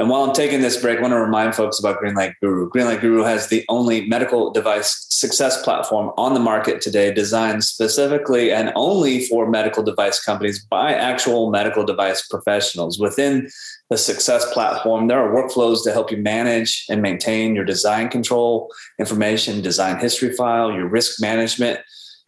And 0.00 0.08
while 0.08 0.22
I'm 0.22 0.32
taking 0.32 0.62
this 0.62 0.80
break, 0.80 0.96
I 0.96 1.02
want 1.02 1.12
to 1.12 1.20
remind 1.20 1.54
folks 1.54 1.78
about 1.78 2.00
Greenlight 2.00 2.32
Guru. 2.40 2.70
Greenlight 2.70 3.02
Guru 3.02 3.22
has 3.22 3.48
the 3.48 3.66
only 3.68 4.08
medical 4.08 4.50
device 4.50 5.06
success 5.10 5.60
platform 5.62 6.10
on 6.16 6.32
the 6.32 6.40
market 6.40 6.80
today, 6.80 7.12
designed 7.12 7.64
specifically 7.64 8.50
and 8.50 8.72
only 8.76 9.26
for 9.26 9.50
medical 9.50 9.82
device 9.82 10.18
companies 10.18 10.64
by 10.64 10.94
actual 10.94 11.50
medical 11.50 11.84
device 11.84 12.26
professionals. 12.26 12.98
Within 12.98 13.50
the 13.90 13.98
success 13.98 14.50
platform, 14.54 15.08
there 15.08 15.20
are 15.20 15.34
workflows 15.34 15.84
to 15.84 15.92
help 15.92 16.10
you 16.10 16.16
manage 16.16 16.86
and 16.88 17.02
maintain 17.02 17.54
your 17.54 17.66
design 17.66 18.08
control 18.08 18.70
information, 18.98 19.60
design 19.60 19.98
history 19.98 20.32
file, 20.32 20.72
your 20.72 20.88
risk 20.88 21.20
management 21.20 21.78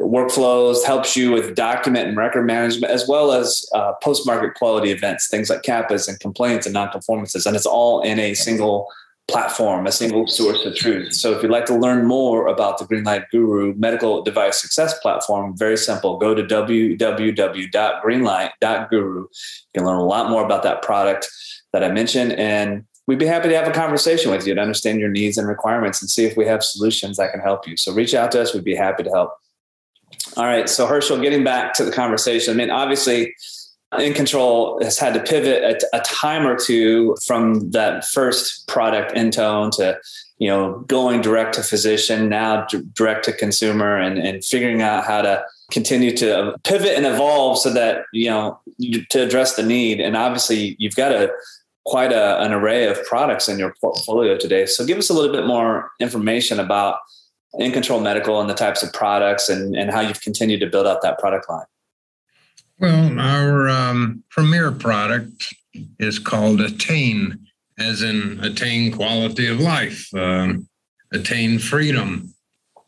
workflows, 0.03 0.85
helps 0.85 1.17
you 1.17 1.33
with 1.33 1.55
document 1.55 2.09
and 2.09 2.17
record 2.17 2.47
management, 2.47 2.93
as 2.93 3.09
well 3.09 3.33
as 3.33 3.65
uh, 3.75 3.93
post 4.03 4.27
market 4.27 4.55
quality 4.55 4.91
events, 4.91 5.29
things 5.29 5.49
like 5.51 5.63
CAPAs 5.63 6.09
and 6.09 6.19
complaints 6.21 6.67
and 6.67 6.75
non-conformances. 6.75 7.47
And 7.47 7.57
it's 7.57 7.67
all 7.67 8.03
in 8.03 8.19
a 8.19 8.35
single 8.35 8.89
platform, 9.29 9.87
a 9.87 9.93
single 9.93 10.27
source 10.27 10.65
of 10.65 10.75
truth. 10.75 11.15
So 11.15 11.31
if 11.33 11.43
you'd 11.43 11.53
like 11.53 11.67
to 11.67 11.77
learn 11.77 12.07
more 12.07 12.49
about 12.49 12.79
the 12.79 12.85
Greenlight 12.85 13.27
Guru 13.31 13.75
medical 13.77 14.23
device 14.23 14.61
success 14.61 14.99
platform, 14.99 15.57
very 15.57 15.77
simple. 15.77 16.19
Go 16.19 16.35
to 16.35 16.43
www.greenlight.guru. 16.43 19.21
You 19.21 19.29
can 19.75 19.87
learn 19.87 19.99
a 19.99 20.05
lot 20.05 20.29
more 20.29 20.45
about 20.45 20.65
that 20.65 20.83
product 20.83 21.29
that 21.73 21.85
I 21.85 21.91
mentioned. 21.91 22.33
And 22.33 22.85
we'd 23.07 23.19
be 23.19 23.27
happy 23.27 23.49
to 23.49 23.57
have 23.57 23.69
a 23.69 23.73
conversation 23.73 24.31
with 24.31 24.47
you 24.47 24.55
to 24.55 24.61
understand 24.61 25.01
your 25.01 25.09
needs 25.09 25.39
and 25.39 25.49
requirements 25.49 26.03
and 26.03 26.11
see 26.11 26.25
if 26.25 26.37
we 26.37 26.47
have 26.47 26.63
solutions 26.63 27.17
that 27.17 27.33
can 27.33 27.41
help 27.41 27.67
you. 27.67 27.77
So 27.77 27.93
reach 27.93 28.15
out 28.15 28.31
to 28.33 28.43
us. 28.43 28.55
We'd 28.55 28.65
be 28.65 28.75
happy 28.75 29.03
to 29.05 29.11
help. 29.11 29.35
All 30.37 30.45
right. 30.45 30.69
So 30.69 30.87
Herschel, 30.87 31.21
getting 31.21 31.45
back 31.45 31.75
to 31.75 31.85
the 31.85 31.93
conversation, 31.93 32.55
I 32.55 32.57
mean, 32.57 32.71
obviously, 32.71 33.35
in 33.99 34.15
control 34.15 34.83
has 34.83 34.99
had 34.99 35.15
to 35.15 35.21
pivot 35.21 35.63
a, 35.93 35.97
a 35.97 36.01
time 36.01 36.47
or 36.47 36.57
two 36.57 37.17
from 37.25 37.71
that 37.73 38.07
first 38.07 38.67
product 38.67 39.15
Intone 39.15 39.71
to 39.77 39.99
you 40.39 40.49
know 40.49 40.81
going 40.89 41.21
direct 41.21 41.55
to 41.55 41.63
physician 41.63 42.29
now 42.29 42.65
d- 42.67 42.83
direct 42.95 43.25
to 43.27 43.33
consumer 43.33 43.97
and, 43.97 44.19
and 44.19 44.45
figuring 44.45 44.83
out 44.83 45.05
how 45.05 45.23
to 45.23 45.45
continue 45.71 46.17
to 46.17 46.57
pivot 46.65 46.97
and 46.97 47.07
evolve 47.07 47.59
so 47.59 47.71
that 47.71 48.05
you 48.13 48.31
know 48.31 48.59
to 49.11 49.23
address 49.23 49.57
the 49.57 49.63
need 49.63 50.01
and 50.01 50.17
obviously 50.17 50.75
you've 50.79 50.97
got 50.97 51.13
a 51.13 51.31
quite 51.85 52.13
a, 52.13 52.41
an 52.41 52.53
array 52.53 52.87
of 52.87 53.03
products 53.05 53.49
in 53.49 53.59
your 53.59 53.75
portfolio 53.81 54.37
today 54.39 54.65
so 54.65 54.87
give 54.87 54.99
us 54.99 55.11
a 55.11 55.15
little 55.15 55.33
bit 55.33 55.47
more 55.47 55.91
information 56.01 56.59
about 56.59 56.97
in 57.59 57.73
control 57.73 58.01
medical 58.01 58.41
and 58.41 58.49
the 58.49 58.55
types 58.55 58.83
of 58.83 58.93
products 58.93 59.49
and, 59.49 59.77
and 59.77 59.91
how 59.91 60.01
you've 60.01 60.21
continued 60.21 60.61
to 60.61 60.67
build 60.67 60.87
out 60.87 61.03
that 61.03 61.19
product 61.19 61.49
line? 61.49 61.67
Well 62.79 63.19
our 63.19 63.69
um, 63.69 64.25
premier 64.31 64.73
product 64.73 65.55
is 65.99 66.19
called 66.19 66.61
attain 66.61 67.47
as 67.79 68.03
in 68.03 68.41
attain 68.43 68.93
quality 68.93 69.47
of 69.47 69.61
life 69.61 70.13
um, 70.15 70.69
attain 71.13 71.59
freedom. 71.59 72.35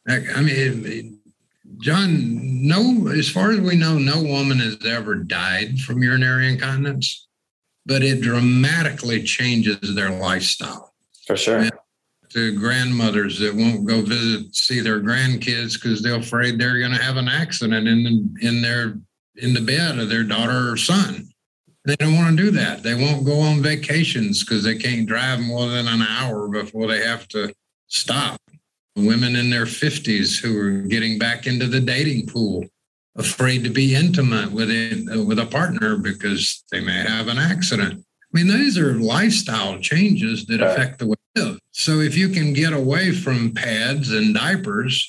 I 0.08 0.42
mean 0.42 1.18
john 1.78 2.66
no 2.66 3.08
as 3.08 3.28
far 3.28 3.50
as 3.50 3.60
we 3.60 3.74
know 3.74 3.98
no 3.98 4.22
woman 4.22 4.58
has 4.58 4.76
ever 4.86 5.16
died 5.16 5.78
from 5.80 6.02
urinary 6.02 6.48
incontinence 6.48 7.26
but 7.86 8.02
it 8.02 8.20
dramatically 8.20 9.22
changes 9.22 9.94
their 9.94 10.10
lifestyle. 10.10 10.94
For 11.26 11.36
sure. 11.36 11.58
And 11.58 11.72
to 12.34 12.58
grandmothers 12.58 13.38
that 13.38 13.54
won't 13.54 13.86
go 13.86 14.02
visit 14.02 14.54
see 14.54 14.80
their 14.80 15.00
grandkids 15.00 15.74
because 15.74 16.02
they're 16.02 16.16
afraid 16.16 16.58
they're 16.58 16.80
going 16.80 16.92
to 16.92 17.02
have 17.02 17.16
an 17.16 17.28
accident 17.28 17.86
in 17.86 18.02
the, 18.02 18.46
in 18.46 18.60
their 18.60 18.98
in 19.36 19.54
the 19.54 19.60
bed 19.60 19.98
of 19.98 20.08
their 20.08 20.24
daughter 20.24 20.72
or 20.72 20.76
son. 20.76 21.28
They 21.84 21.96
don't 21.96 22.14
want 22.14 22.36
to 22.36 22.42
do 22.42 22.50
that. 22.52 22.82
They 22.82 22.94
won't 22.94 23.26
go 23.26 23.40
on 23.40 23.62
vacations 23.62 24.44
because 24.44 24.64
they 24.64 24.76
can't 24.76 25.06
drive 25.06 25.40
more 25.40 25.68
than 25.68 25.86
an 25.86 26.02
hour 26.02 26.48
before 26.48 26.86
they 26.86 27.04
have 27.04 27.28
to 27.28 27.52
stop. 27.88 28.40
Women 28.96 29.36
in 29.36 29.50
their 29.50 29.66
50s 29.66 30.40
who 30.40 30.58
are 30.58 30.82
getting 30.82 31.18
back 31.18 31.46
into 31.46 31.66
the 31.66 31.80
dating 31.80 32.28
pool, 32.28 32.64
afraid 33.16 33.64
to 33.64 33.70
be 33.70 33.94
intimate 33.94 34.52
with 34.52 34.70
it 34.70 35.26
with 35.26 35.38
a 35.40 35.46
partner 35.46 35.96
because 35.96 36.64
they 36.70 36.80
may 36.80 37.02
have 37.02 37.28
an 37.28 37.38
accident. 37.38 37.94
I 38.02 38.38
mean, 38.38 38.46
these 38.46 38.78
are 38.78 38.94
lifestyle 38.94 39.78
changes 39.78 40.46
that 40.46 40.60
affect 40.60 41.00
the 41.00 41.08
way 41.08 41.16
So 41.84 42.00
if 42.00 42.16
you 42.16 42.28
can 42.28 42.52
get 42.52 42.72
away 42.72 43.10
from 43.10 43.52
pads 43.52 44.10
and 44.10 44.34
diapers 44.34 45.06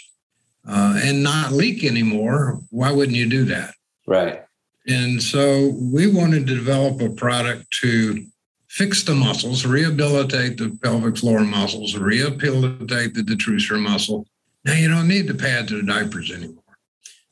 uh, 0.68 1.00
and 1.02 1.24
not 1.24 1.52
leak 1.52 1.84
anymore, 1.84 2.60
why 2.70 2.92
wouldn't 2.92 3.16
you 3.16 3.30
do 3.30 3.46
that? 3.46 3.74
Right. 4.08 4.44
And 4.88 5.22
so 5.22 5.74
we 5.80 6.08
wanted 6.08 6.48
to 6.48 6.56
develop 6.56 7.02
a 7.02 7.10
product 7.10 7.70
to 7.82 8.26
fix 8.68 9.04
the 9.04 9.16
muscles, 9.16 9.66
rehabilitate 9.66 10.58
the 10.58 10.78
pelvic 10.84 11.18
floor 11.18 11.42
muscles, 11.42 11.96
rehabilitate 11.96 13.14
the 13.14 13.22
detrusor 13.22 13.80
muscle. 13.80 14.28
Now 14.66 14.74
you 14.74 14.90
don't 14.90 15.08
need 15.08 15.28
the 15.28 15.34
pads 15.34 15.72
or 15.72 15.78
the 15.78 15.84
diapers 15.84 16.32
anymore. 16.32 16.64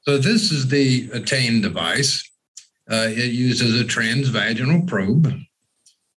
So 0.04 0.18
this 0.18 0.52
is 0.52 0.68
the 0.68 1.10
Attain 1.12 1.60
device. 1.60 2.30
Uh, 2.90 3.08
it 3.10 3.32
uses 3.32 3.80
a 3.80 3.84
transvaginal 3.84 4.88
probe. 4.88 5.34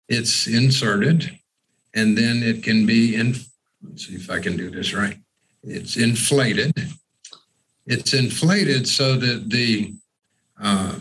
It's 0.08 0.46
inserted, 0.46 1.38
and 1.96 2.16
then 2.16 2.42
it 2.42 2.62
can 2.62 2.86
be 2.86 3.16
in. 3.16 3.34
Let's 3.82 4.06
see 4.06 4.14
if 4.14 4.30
I 4.30 4.38
can 4.38 4.56
do 4.56 4.70
this 4.70 4.94
right. 4.94 5.16
It's 5.64 5.96
inflated. 5.96 6.72
It's 7.86 8.14
inflated 8.14 8.86
so 8.86 9.16
that 9.16 9.48
the 9.50 9.94
uh, 10.62 10.98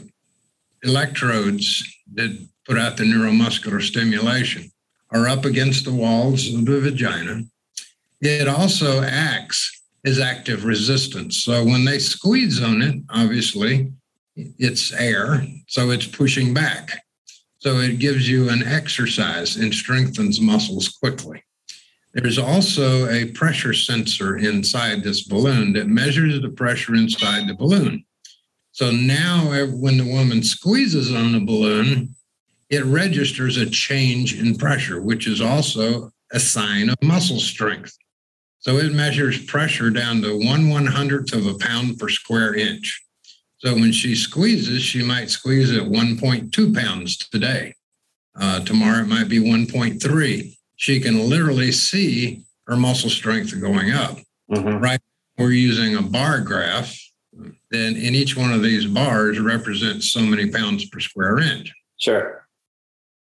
electrodes 0.83 1.83
that 2.13 2.31
put 2.65 2.77
out 2.77 2.97
the 2.97 3.03
neuromuscular 3.03 3.81
stimulation 3.81 4.71
are 5.11 5.27
up 5.27 5.45
against 5.45 5.85
the 5.85 5.93
walls 5.93 6.51
of 6.53 6.65
the 6.65 6.79
vagina. 6.79 7.43
It 8.21 8.47
also 8.47 9.01
acts 9.03 9.83
as 10.05 10.19
active 10.19 10.65
resistance. 10.65 11.43
So 11.43 11.63
when 11.63 11.85
they 11.85 11.99
squeeze 11.99 12.61
on 12.61 12.81
it, 12.81 12.95
obviously, 13.09 13.91
it's 14.35 14.93
air, 14.93 15.45
so 15.67 15.91
it's 15.91 16.07
pushing 16.07 16.53
back. 16.53 17.04
So 17.65 17.79
it 17.79 17.97
gives 17.97 18.29
you 18.29 18.49
an 18.49 18.61
exercise 18.61 19.55
and 19.55 19.73
strengthens 19.73 20.39
muscles 20.39 20.87
quickly. 20.87 21.43
There's 22.13 22.37
also 22.37 23.09
a 23.09 23.31
pressure 23.31 23.73
sensor 23.73 24.37
inside 24.37 25.03
this 25.03 25.23
balloon 25.23 25.73
that 25.73 25.87
measures 25.87 26.39
the 26.39 26.49
pressure 26.49 26.93
inside 26.93 27.47
the 27.47 27.55
balloon. 27.55 28.05
So 28.71 28.91
now, 28.91 29.47
when 29.65 29.97
the 29.97 30.05
woman 30.05 30.43
squeezes 30.43 31.11
on 31.11 31.31
the 31.31 31.39
balloon, 31.39 32.13
it 32.69 32.85
registers 32.85 33.57
a 33.57 33.67
change 33.67 34.39
in 34.39 34.57
pressure, 34.57 35.01
which 35.01 35.25
is 35.25 35.41
also 35.41 36.11
a 36.31 36.39
sign 36.39 36.89
of 36.89 36.97
muscle 37.01 37.39
strength. 37.39 37.97
So 38.59 38.77
it 38.77 38.93
measures 38.93 39.43
pressure 39.43 39.89
down 39.89 40.21
to 40.21 40.37
one 40.37 40.69
one 40.69 40.85
hundredth 40.85 41.33
of 41.33 41.47
a 41.47 41.55
pound 41.55 41.97
per 41.97 42.09
square 42.09 42.53
inch. 42.53 43.01
So 43.65 43.73
when 43.73 43.91
she 43.91 44.15
squeezes, 44.15 44.83
she 44.83 45.03
might 45.03 45.29
squeeze 45.29 45.75
at 45.75 45.83
1.2 45.83 46.75
pounds 46.75 47.17
today. 47.17 47.73
Uh, 48.39 48.59
tomorrow 48.59 48.99
it 48.99 49.07
might 49.07 49.29
be 49.29 49.39
1.3 49.39 50.55
she 50.75 50.99
can 50.99 51.29
literally 51.29 51.71
see 51.71 52.43
her 52.67 52.75
muscle 52.75 53.09
strength 53.09 53.59
going 53.59 53.91
up. 53.91 54.17
Mm-hmm. 54.51 54.77
Right. 54.77 54.99
We're 55.37 55.51
using 55.51 55.95
a 55.95 56.01
bar 56.01 56.41
graph. 56.41 56.97
Then 57.71 57.95
in 57.95 58.15
each 58.15 58.37
one 58.37 58.53
of 58.53 58.63
these 58.63 58.85
bars 58.85 59.39
represents 59.39 60.11
so 60.11 60.21
many 60.21 60.49
pounds 60.49 60.87
per 60.89 60.99
square 60.99 61.39
inch. 61.39 61.73
Sure. 61.97 62.47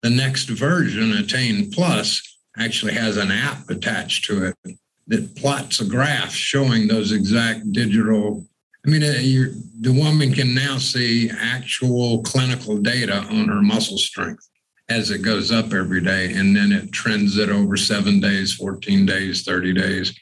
The 0.03 0.11
next 0.11 0.49
version, 0.49 1.13
Attain 1.13 1.71
Plus, 1.71 2.39
actually 2.57 2.95
has 2.95 3.17
an 3.17 3.31
app 3.31 3.69
attached 3.69 4.25
to 4.27 4.47
it 4.47 4.79
that 5.09 5.37
plots 5.37 5.81
a 5.81 5.85
graph 5.85 6.33
showing 6.33 6.87
those 6.87 7.13
exact 7.13 7.73
digital. 7.73 8.47
I 8.87 8.91
mean, 8.91 9.03
uh, 9.03 9.53
the 9.81 9.93
woman 9.93 10.33
can 10.33 10.55
now 10.55 10.79
see 10.79 11.29
actual 11.31 12.23
clinical 12.23 12.79
data 12.79 13.19
on 13.19 13.49
her 13.49 13.61
muscle 13.61 13.99
strength 13.99 14.49
as 14.89 15.11
it 15.11 15.23
goes 15.23 15.51
up 15.51 15.73
every 15.73 16.01
day. 16.01 16.33
And 16.35 16.55
then 16.55 16.71
it 16.71 16.93
trends 16.93 17.37
it 17.37 17.49
over 17.49 17.77
seven 17.77 18.21
days, 18.21 18.55
14 18.55 19.05
days, 19.05 19.43
30 19.43 19.73
days. 19.73 20.15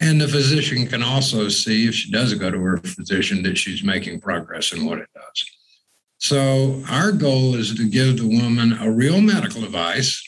And 0.00 0.20
the 0.20 0.28
physician 0.28 0.86
can 0.86 1.02
also 1.02 1.48
see 1.48 1.86
if 1.86 1.94
she 1.94 2.10
does 2.10 2.34
go 2.34 2.50
to 2.50 2.58
her 2.58 2.76
physician 2.78 3.42
that 3.44 3.56
she's 3.56 3.82
making 3.82 4.20
progress 4.20 4.72
in 4.72 4.84
what 4.84 4.98
it 4.98 5.08
does. 5.14 5.44
So 6.18 6.82
our 6.90 7.12
goal 7.12 7.54
is 7.54 7.74
to 7.76 7.88
give 7.88 8.18
the 8.18 8.28
woman 8.28 8.74
a 8.78 8.90
real 8.90 9.20
medical 9.20 9.62
device, 9.62 10.22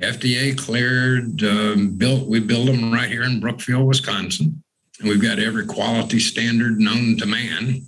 FDA 0.00 0.56
cleared, 0.56 1.42
um, 1.42 1.94
built. 1.96 2.28
We 2.28 2.40
build 2.40 2.68
them 2.68 2.92
right 2.92 3.08
here 3.08 3.22
in 3.22 3.40
Brookfield, 3.40 3.86
Wisconsin, 3.86 4.62
we've 5.02 5.22
got 5.22 5.38
every 5.38 5.66
quality 5.66 6.18
standard 6.18 6.78
known 6.78 7.16
to 7.18 7.26
man. 7.26 7.82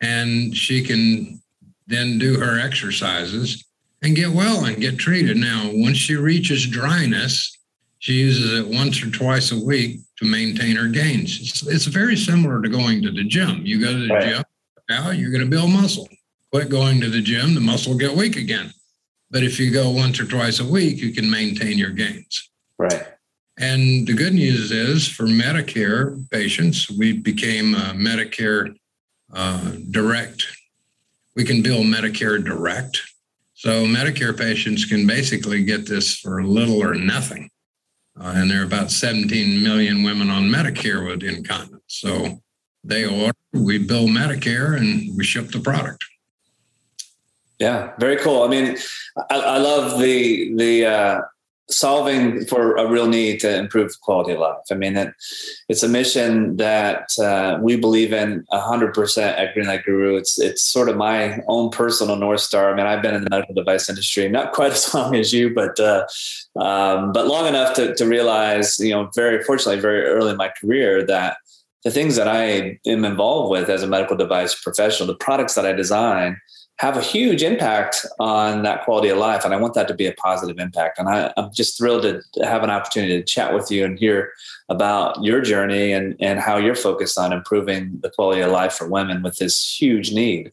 And 0.00 0.56
she 0.56 0.82
can 0.82 1.42
then 1.86 2.18
do 2.18 2.38
her 2.38 2.58
exercises 2.58 3.64
and 4.02 4.16
get 4.16 4.30
well 4.30 4.64
and 4.64 4.80
get 4.80 4.98
treated. 4.98 5.36
Now, 5.36 5.70
once 5.72 5.96
she 5.96 6.14
reaches 6.14 6.66
dryness, 6.66 7.56
she 7.98 8.14
uses 8.14 8.52
it 8.52 8.68
once 8.68 9.02
or 9.02 9.10
twice 9.10 9.50
a 9.50 9.64
week 9.64 10.00
to 10.18 10.26
maintain 10.26 10.76
her 10.76 10.88
gains. 10.88 11.40
It's, 11.40 11.66
it's 11.66 11.86
very 11.86 12.16
similar 12.16 12.60
to 12.60 12.68
going 12.68 13.02
to 13.02 13.10
the 13.10 13.24
gym. 13.24 13.62
You 13.64 13.80
go 13.80 13.92
to 13.92 14.06
the 14.06 14.14
right. 14.14 14.28
gym, 14.28 14.44
now 14.90 15.10
you're 15.10 15.30
going 15.30 15.44
to 15.44 15.50
build 15.50 15.70
muscle. 15.70 16.08
Quit 16.52 16.68
going 16.68 17.00
to 17.00 17.08
the 17.08 17.22
gym, 17.22 17.54
the 17.54 17.60
muscle 17.60 17.96
get 17.96 18.14
weak 18.14 18.36
again. 18.36 18.72
But 19.30 19.42
if 19.42 19.58
you 19.58 19.72
go 19.72 19.90
once 19.90 20.20
or 20.20 20.26
twice 20.26 20.60
a 20.60 20.64
week, 20.64 20.98
you 20.98 21.12
can 21.12 21.28
maintain 21.28 21.78
your 21.78 21.90
gains. 21.90 22.50
Right. 22.78 23.13
And 23.58 24.06
the 24.06 24.14
good 24.14 24.34
news 24.34 24.72
is 24.72 25.08
for 25.08 25.24
Medicare 25.24 26.28
patients, 26.30 26.90
we 26.90 27.12
became 27.12 27.74
Medicare 27.74 28.74
uh, 29.32 29.72
direct. 29.90 30.44
We 31.36 31.44
can 31.44 31.62
bill 31.62 31.82
Medicare 31.82 32.44
direct 32.44 33.00
so 33.64 33.86
Medicare 33.86 34.36
patients 34.36 34.84
can 34.84 35.06
basically 35.06 35.64
get 35.64 35.86
this 35.86 36.18
for 36.18 36.44
little 36.44 36.82
or 36.82 36.94
nothing. 36.94 37.48
Uh, 38.20 38.34
and 38.36 38.50
there 38.50 38.60
are 38.60 38.66
about 38.66 38.90
17 38.90 39.62
million 39.62 40.02
women 40.02 40.28
on 40.28 40.50
Medicare 40.50 41.08
with 41.08 41.22
incontinence. 41.22 41.82
So 41.86 42.42
they 42.84 43.06
order, 43.06 43.32
we 43.54 43.78
bill 43.78 44.06
Medicare, 44.06 44.76
and 44.76 45.16
we 45.16 45.24
ship 45.24 45.50
the 45.50 45.60
product. 45.60 46.04
Yeah, 47.58 47.92
very 47.98 48.18
cool. 48.18 48.42
I 48.42 48.48
mean, 48.48 48.76
I, 49.30 49.40
I 49.40 49.56
love 49.56 49.98
the 49.98 50.54
the 50.56 50.86
uh, 50.86 51.20
solving 51.70 52.44
for 52.44 52.76
a 52.76 52.86
real 52.86 53.06
need 53.06 53.40
to 53.40 53.56
improve 53.56 53.98
quality 54.00 54.32
of 54.32 54.38
life. 54.38 54.58
I 54.70 54.74
mean, 54.74 54.94
that 54.94 55.14
it's 55.68 55.82
a 55.82 55.88
mission 55.88 56.56
that 56.56 57.08
uh, 57.18 57.58
we 57.60 57.76
believe 57.76 58.12
in 58.12 58.44
hundred 58.50 58.92
percent 58.92 59.38
at 59.38 59.54
Greenlight 59.54 59.84
Guru. 59.84 60.16
It's 60.16 60.38
it's 60.38 60.62
sort 60.62 60.88
of 60.88 60.96
my 60.96 61.40
own 61.46 61.70
personal 61.70 62.16
north 62.16 62.40
star. 62.40 62.72
I 62.72 62.76
mean, 62.76 62.86
I've 62.86 63.02
been 63.02 63.14
in 63.14 63.24
the 63.24 63.30
medical 63.30 63.54
device 63.54 63.88
industry 63.88 64.28
not 64.28 64.52
quite 64.52 64.72
as 64.78 64.92
long 64.94 65.14
as 65.14 65.32
you, 65.32 65.54
but 65.54 65.78
uh, 65.80 66.06
um, 66.56 67.12
but 67.12 67.26
long 67.26 67.46
enough 67.46 67.74
to 67.74 67.94
to 67.94 68.06
realize, 68.06 68.78
you 68.78 68.90
know, 68.90 69.10
very 69.14 69.42
fortunately, 69.42 69.80
very 69.80 70.02
early 70.02 70.32
in 70.32 70.36
my 70.36 70.50
career 70.60 71.04
that 71.06 71.38
the 71.84 71.90
things 71.90 72.16
that 72.16 72.28
I 72.28 72.78
am 72.86 73.04
involved 73.04 73.50
with 73.50 73.68
as 73.68 73.82
a 73.82 73.86
medical 73.86 74.16
device 74.16 74.54
professional, 74.58 75.06
the 75.06 75.14
products 75.14 75.54
that 75.54 75.66
I 75.66 75.72
design 75.72 76.38
have 76.78 76.96
a 76.96 77.00
huge 77.00 77.42
impact 77.42 78.04
on 78.18 78.62
that 78.64 78.84
quality 78.84 79.08
of 79.08 79.18
life. 79.18 79.44
And 79.44 79.54
I 79.54 79.56
want 79.56 79.74
that 79.74 79.86
to 79.88 79.94
be 79.94 80.06
a 80.06 80.12
positive 80.12 80.58
impact. 80.58 80.98
And 80.98 81.08
I, 81.08 81.32
am 81.36 81.50
just 81.52 81.78
thrilled 81.78 82.02
to 82.02 82.22
have 82.44 82.64
an 82.64 82.70
opportunity 82.70 83.16
to 83.16 83.22
chat 83.22 83.54
with 83.54 83.70
you 83.70 83.84
and 83.84 83.98
hear 83.98 84.32
about 84.68 85.22
your 85.22 85.40
journey 85.40 85.92
and, 85.92 86.16
and 86.20 86.40
how 86.40 86.56
you're 86.56 86.74
focused 86.74 87.16
on 87.16 87.32
improving 87.32 88.00
the 88.02 88.10
quality 88.10 88.40
of 88.40 88.50
life 88.50 88.72
for 88.72 88.88
women 88.88 89.22
with 89.22 89.36
this 89.36 89.80
huge 89.80 90.12
need. 90.12 90.50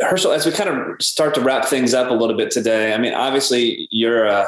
Herschel, 0.00 0.32
as 0.32 0.46
we 0.46 0.52
kind 0.52 0.70
of 0.70 1.02
start 1.02 1.34
to 1.34 1.42
wrap 1.42 1.66
things 1.66 1.92
up 1.92 2.10
a 2.10 2.14
little 2.14 2.36
bit 2.36 2.50
today, 2.50 2.94
I 2.94 2.98
mean, 2.98 3.12
obviously 3.12 3.86
you're 3.90 4.24
a, 4.24 4.46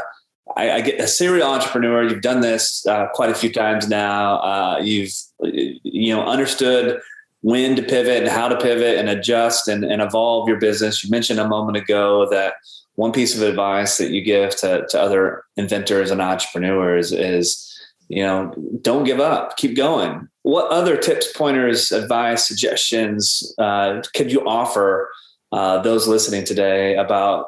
I, 0.56 0.70
I 0.72 0.80
get 0.80 0.98
a 0.98 1.06
serial 1.06 1.48
entrepreneur. 1.48 2.04
You've 2.04 2.22
done 2.22 2.40
this 2.40 2.86
uh, 2.86 3.08
quite 3.12 3.28
a 3.28 3.34
few 3.34 3.52
times 3.52 3.86
now. 3.86 4.36
Uh, 4.38 4.80
you've, 4.82 5.12
you 5.42 6.14
know, 6.14 6.24
understood 6.24 7.00
when 7.42 7.76
to 7.76 7.82
pivot 7.82 8.22
and 8.22 8.28
how 8.28 8.48
to 8.48 8.56
pivot 8.56 8.98
and 8.98 9.08
adjust 9.08 9.68
and, 9.68 9.84
and 9.84 10.00
evolve 10.00 10.48
your 10.48 10.58
business. 10.58 11.04
You 11.04 11.10
mentioned 11.10 11.40
a 11.40 11.48
moment 11.48 11.76
ago 11.76 12.28
that 12.30 12.54
one 12.94 13.12
piece 13.12 13.36
of 13.36 13.42
advice 13.42 13.98
that 13.98 14.10
you 14.10 14.22
give 14.22 14.54
to, 14.56 14.86
to 14.88 15.00
other 15.00 15.44
inventors 15.56 16.10
and 16.10 16.20
entrepreneurs 16.20 17.12
is, 17.12 17.68
you 18.08 18.22
know, 18.22 18.54
don't 18.80 19.04
give 19.04 19.20
up, 19.20 19.56
keep 19.56 19.76
going. 19.76 20.28
What 20.42 20.70
other 20.70 20.96
tips, 20.96 21.32
pointers, 21.32 21.90
advice, 21.90 22.46
suggestions 22.46 23.54
uh, 23.58 24.02
could 24.14 24.30
you 24.30 24.46
offer 24.46 25.10
uh, 25.50 25.78
those 25.82 26.06
listening 26.06 26.44
today 26.44 26.96
about 26.96 27.46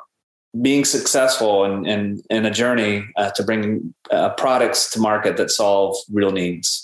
being 0.61 0.85
successful 0.85 1.65
in, 1.65 1.87
in, 1.87 2.23
in 2.31 2.47
a 2.47 2.51
journey 2.51 3.05
uh, 3.17 3.31
to 3.33 3.43
bring 3.43 3.95
uh, 4.11 4.31
products 4.31 4.91
to 4.91 5.01
market 5.01 5.37
that 5.37 5.51
solve 5.51 5.97
real 6.13 6.31
needs? 6.31 6.84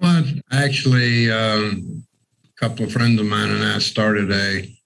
Well, 0.00 0.24
actually, 0.52 1.30
um, 1.30 2.04
a 2.44 2.60
couple 2.60 2.84
of 2.84 2.92
friends 2.92 3.20
of 3.20 3.26
mine 3.26 3.50
and 3.50 3.64
I 3.64 3.78
started 3.78 4.30
a 4.30 4.76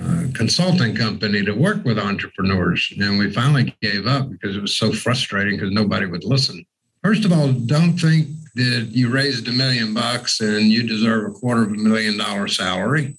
uh, 0.00 0.24
consulting 0.34 0.94
company 0.96 1.44
to 1.44 1.52
work 1.52 1.84
with 1.84 1.98
entrepreneurs. 1.98 2.92
And 2.98 3.18
we 3.18 3.32
finally 3.32 3.76
gave 3.80 4.06
up 4.06 4.30
because 4.30 4.56
it 4.56 4.62
was 4.62 4.76
so 4.76 4.92
frustrating 4.92 5.56
because 5.56 5.72
nobody 5.72 6.06
would 6.06 6.24
listen. 6.24 6.64
First 7.02 7.24
of 7.24 7.32
all, 7.32 7.52
don't 7.52 7.96
think 7.96 8.28
that 8.54 8.88
you 8.90 9.08
raised 9.08 9.46
a 9.48 9.52
million 9.52 9.94
bucks 9.94 10.40
and 10.40 10.66
you 10.66 10.86
deserve 10.86 11.30
a 11.30 11.34
quarter 11.34 11.62
of 11.62 11.72
a 11.72 11.76
million 11.76 12.18
dollar 12.18 12.48
salary. 12.48 13.16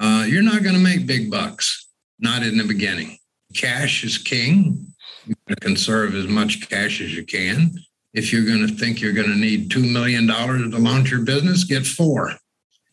Uh, 0.00 0.24
you're 0.26 0.42
not 0.42 0.62
going 0.62 0.74
to 0.74 0.80
make 0.80 1.06
big 1.06 1.30
bucks, 1.30 1.88
not 2.18 2.42
in 2.42 2.56
the 2.56 2.64
beginning. 2.64 3.18
Cash 3.54 4.04
is 4.04 4.18
king. 4.18 4.86
You 5.26 5.34
conserve 5.60 6.14
as 6.14 6.26
much 6.26 6.68
cash 6.68 7.00
as 7.00 7.14
you 7.14 7.24
can. 7.24 7.74
If 8.12 8.32
you're 8.32 8.44
going 8.44 8.66
to 8.66 8.74
think 8.74 9.00
you're 9.00 9.12
going 9.12 9.28
to 9.30 9.36
need 9.36 9.70
$2 9.70 9.92
million 9.92 10.26
to 10.26 10.78
launch 10.78 11.10
your 11.10 11.22
business, 11.22 11.64
get 11.64 11.86
four 11.86 12.32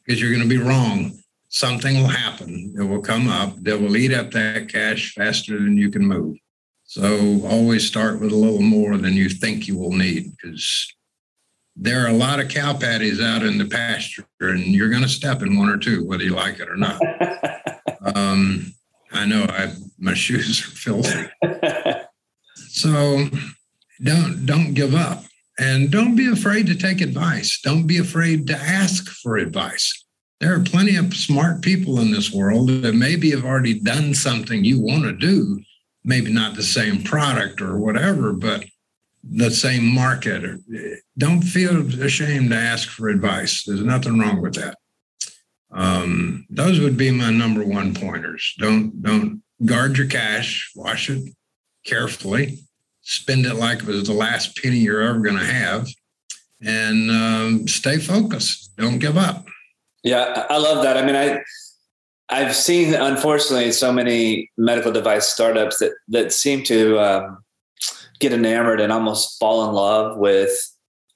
because 0.05 0.21
you're 0.21 0.31
going 0.31 0.47
to 0.47 0.49
be 0.49 0.61
wrong. 0.61 1.11
something 1.49 1.97
will 1.97 2.07
happen. 2.07 2.73
It 2.77 2.83
will 2.83 3.01
come 3.01 3.27
up. 3.27 3.55
That 3.63 3.79
will 3.79 3.97
eat 3.97 4.13
up 4.13 4.31
that 4.31 4.69
cash 4.69 5.13
faster 5.13 5.53
than 5.53 5.77
you 5.77 5.89
can 5.89 6.05
move. 6.05 6.37
So 6.83 7.41
always 7.45 7.85
start 7.85 8.21
with 8.21 8.31
a 8.31 8.35
little 8.35 8.61
more 8.61 8.97
than 8.97 9.13
you 9.13 9.27
think 9.27 9.67
you 9.67 9.77
will 9.77 9.91
need 9.91 10.31
because 10.31 10.93
there 11.75 12.03
are 12.03 12.09
a 12.09 12.13
lot 12.13 12.39
of 12.39 12.49
cow 12.49 12.73
patties 12.73 13.21
out 13.21 13.43
in 13.43 13.57
the 13.57 13.65
pasture 13.65 14.25
and 14.39 14.67
you're 14.67 14.89
going 14.89 15.03
to 15.03 15.09
step 15.09 15.41
in 15.41 15.57
one 15.57 15.69
or 15.69 15.77
two, 15.77 16.05
whether 16.05 16.23
you 16.23 16.33
like 16.33 16.59
it 16.59 16.69
or 16.69 16.77
not. 16.77 17.01
um, 18.15 18.73
I 19.11 19.25
know 19.25 19.45
I, 19.49 19.73
my 19.99 20.13
shoes 20.15 20.61
are 20.61 20.71
filthy. 20.71 21.29
so 22.55 23.27
don't, 24.01 24.45
don't 24.45 24.73
give 24.73 24.93
up 24.93 25.23
and 25.59 25.91
don't 25.91 26.15
be 26.15 26.27
afraid 26.27 26.67
to 26.67 26.75
take 26.75 27.01
advice. 27.01 27.59
Don't 27.61 27.87
be 27.87 27.97
afraid 27.97 28.47
to 28.47 28.55
ask 28.55 29.07
for 29.09 29.37
advice. 29.37 30.05
There 30.39 30.53
are 30.53 30.63
plenty 30.63 30.95
of 30.95 31.15
smart 31.15 31.63
people 31.63 31.99
in 31.99 32.11
this 32.11 32.31
world 32.31 32.69
that 32.69 32.93
maybe 32.93 33.31
have 33.31 33.43
already 33.43 33.79
done 33.79 34.13
something 34.13 34.63
you 34.63 34.79
want 34.79 35.03
to 35.03 35.13
do, 35.13 35.59
maybe 36.03 36.31
not 36.31 36.55
the 36.55 36.63
same 36.63 37.01
product 37.01 37.59
or 37.59 37.79
whatever, 37.79 38.33
but 38.33 38.65
the 39.23 39.49
same 39.49 39.83
market. 39.83 40.43
or 40.45 40.59
Don't 41.17 41.41
feel 41.41 42.03
ashamed 42.03 42.51
to 42.51 42.55
ask 42.55 42.87
for 42.89 43.09
advice. 43.09 43.63
There's 43.63 43.83
nothing 43.83 44.19
wrong 44.19 44.41
with 44.41 44.53
that. 44.55 44.77
Um, 45.71 46.45
those 46.49 46.79
would 46.79 46.97
be 46.97 47.11
my 47.11 47.31
number 47.31 47.65
one 47.65 47.93
pointers. 47.93 48.53
Don't 48.57 49.01
don't 49.01 49.43
guard 49.65 49.97
your 49.97 50.07
cash, 50.07 50.71
wash 50.75 51.09
it 51.09 51.33
carefully, 51.85 52.59
spend 53.07 53.45
it 53.45 53.55
like 53.55 53.79
it 53.79 53.85
was 53.85 54.03
the 54.03 54.13
last 54.13 54.61
penny 54.61 54.77
you're 54.77 55.01
ever 55.01 55.19
going 55.19 55.37
to 55.37 55.45
have, 55.45 55.87
and 56.61 57.09
um, 57.09 57.67
stay 57.67 57.97
focused. 57.97 58.75
Don't 58.77 58.99
give 58.99 59.17
up. 59.17 59.47
Yeah, 60.03 60.45
I 60.49 60.57
love 60.57 60.83
that. 60.83 60.97
I 60.97 61.05
mean, 61.05 61.15
I 61.15 61.41
I've 62.29 62.55
seen 62.55 62.93
unfortunately 62.93 63.71
so 63.71 63.91
many 63.91 64.51
medical 64.57 64.91
device 64.91 65.25
startups 65.25 65.79
that 65.79 65.93
that 66.09 66.33
seem 66.33 66.63
to 66.65 66.99
um, 66.99 67.43
get 68.19 68.33
enamored 68.33 68.81
and 68.81 68.91
almost 68.91 69.39
fall 69.39 69.67
in 69.67 69.73
love 69.73 70.17
with 70.17 70.51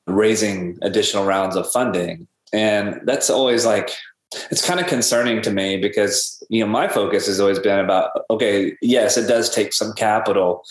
raising 0.07 0.77
additional 0.81 1.25
rounds 1.25 1.57
of 1.57 1.69
funding, 1.69 2.27
and 2.53 3.01
that's 3.03 3.29
always 3.29 3.65
like 3.65 3.91
it's 4.49 4.65
kind 4.65 4.79
of 4.79 4.87
concerning 4.87 5.41
to 5.41 5.51
me 5.51 5.75
because 5.75 6.41
you 6.49 6.63
know 6.63 6.71
my 6.71 6.87
focus 6.87 7.27
has 7.27 7.41
always 7.41 7.59
been 7.59 7.79
about 7.79 8.11
okay, 8.29 8.77
yes, 8.81 9.17
it 9.17 9.27
does 9.27 9.49
take 9.49 9.73
some 9.73 9.91
capital 9.93 10.63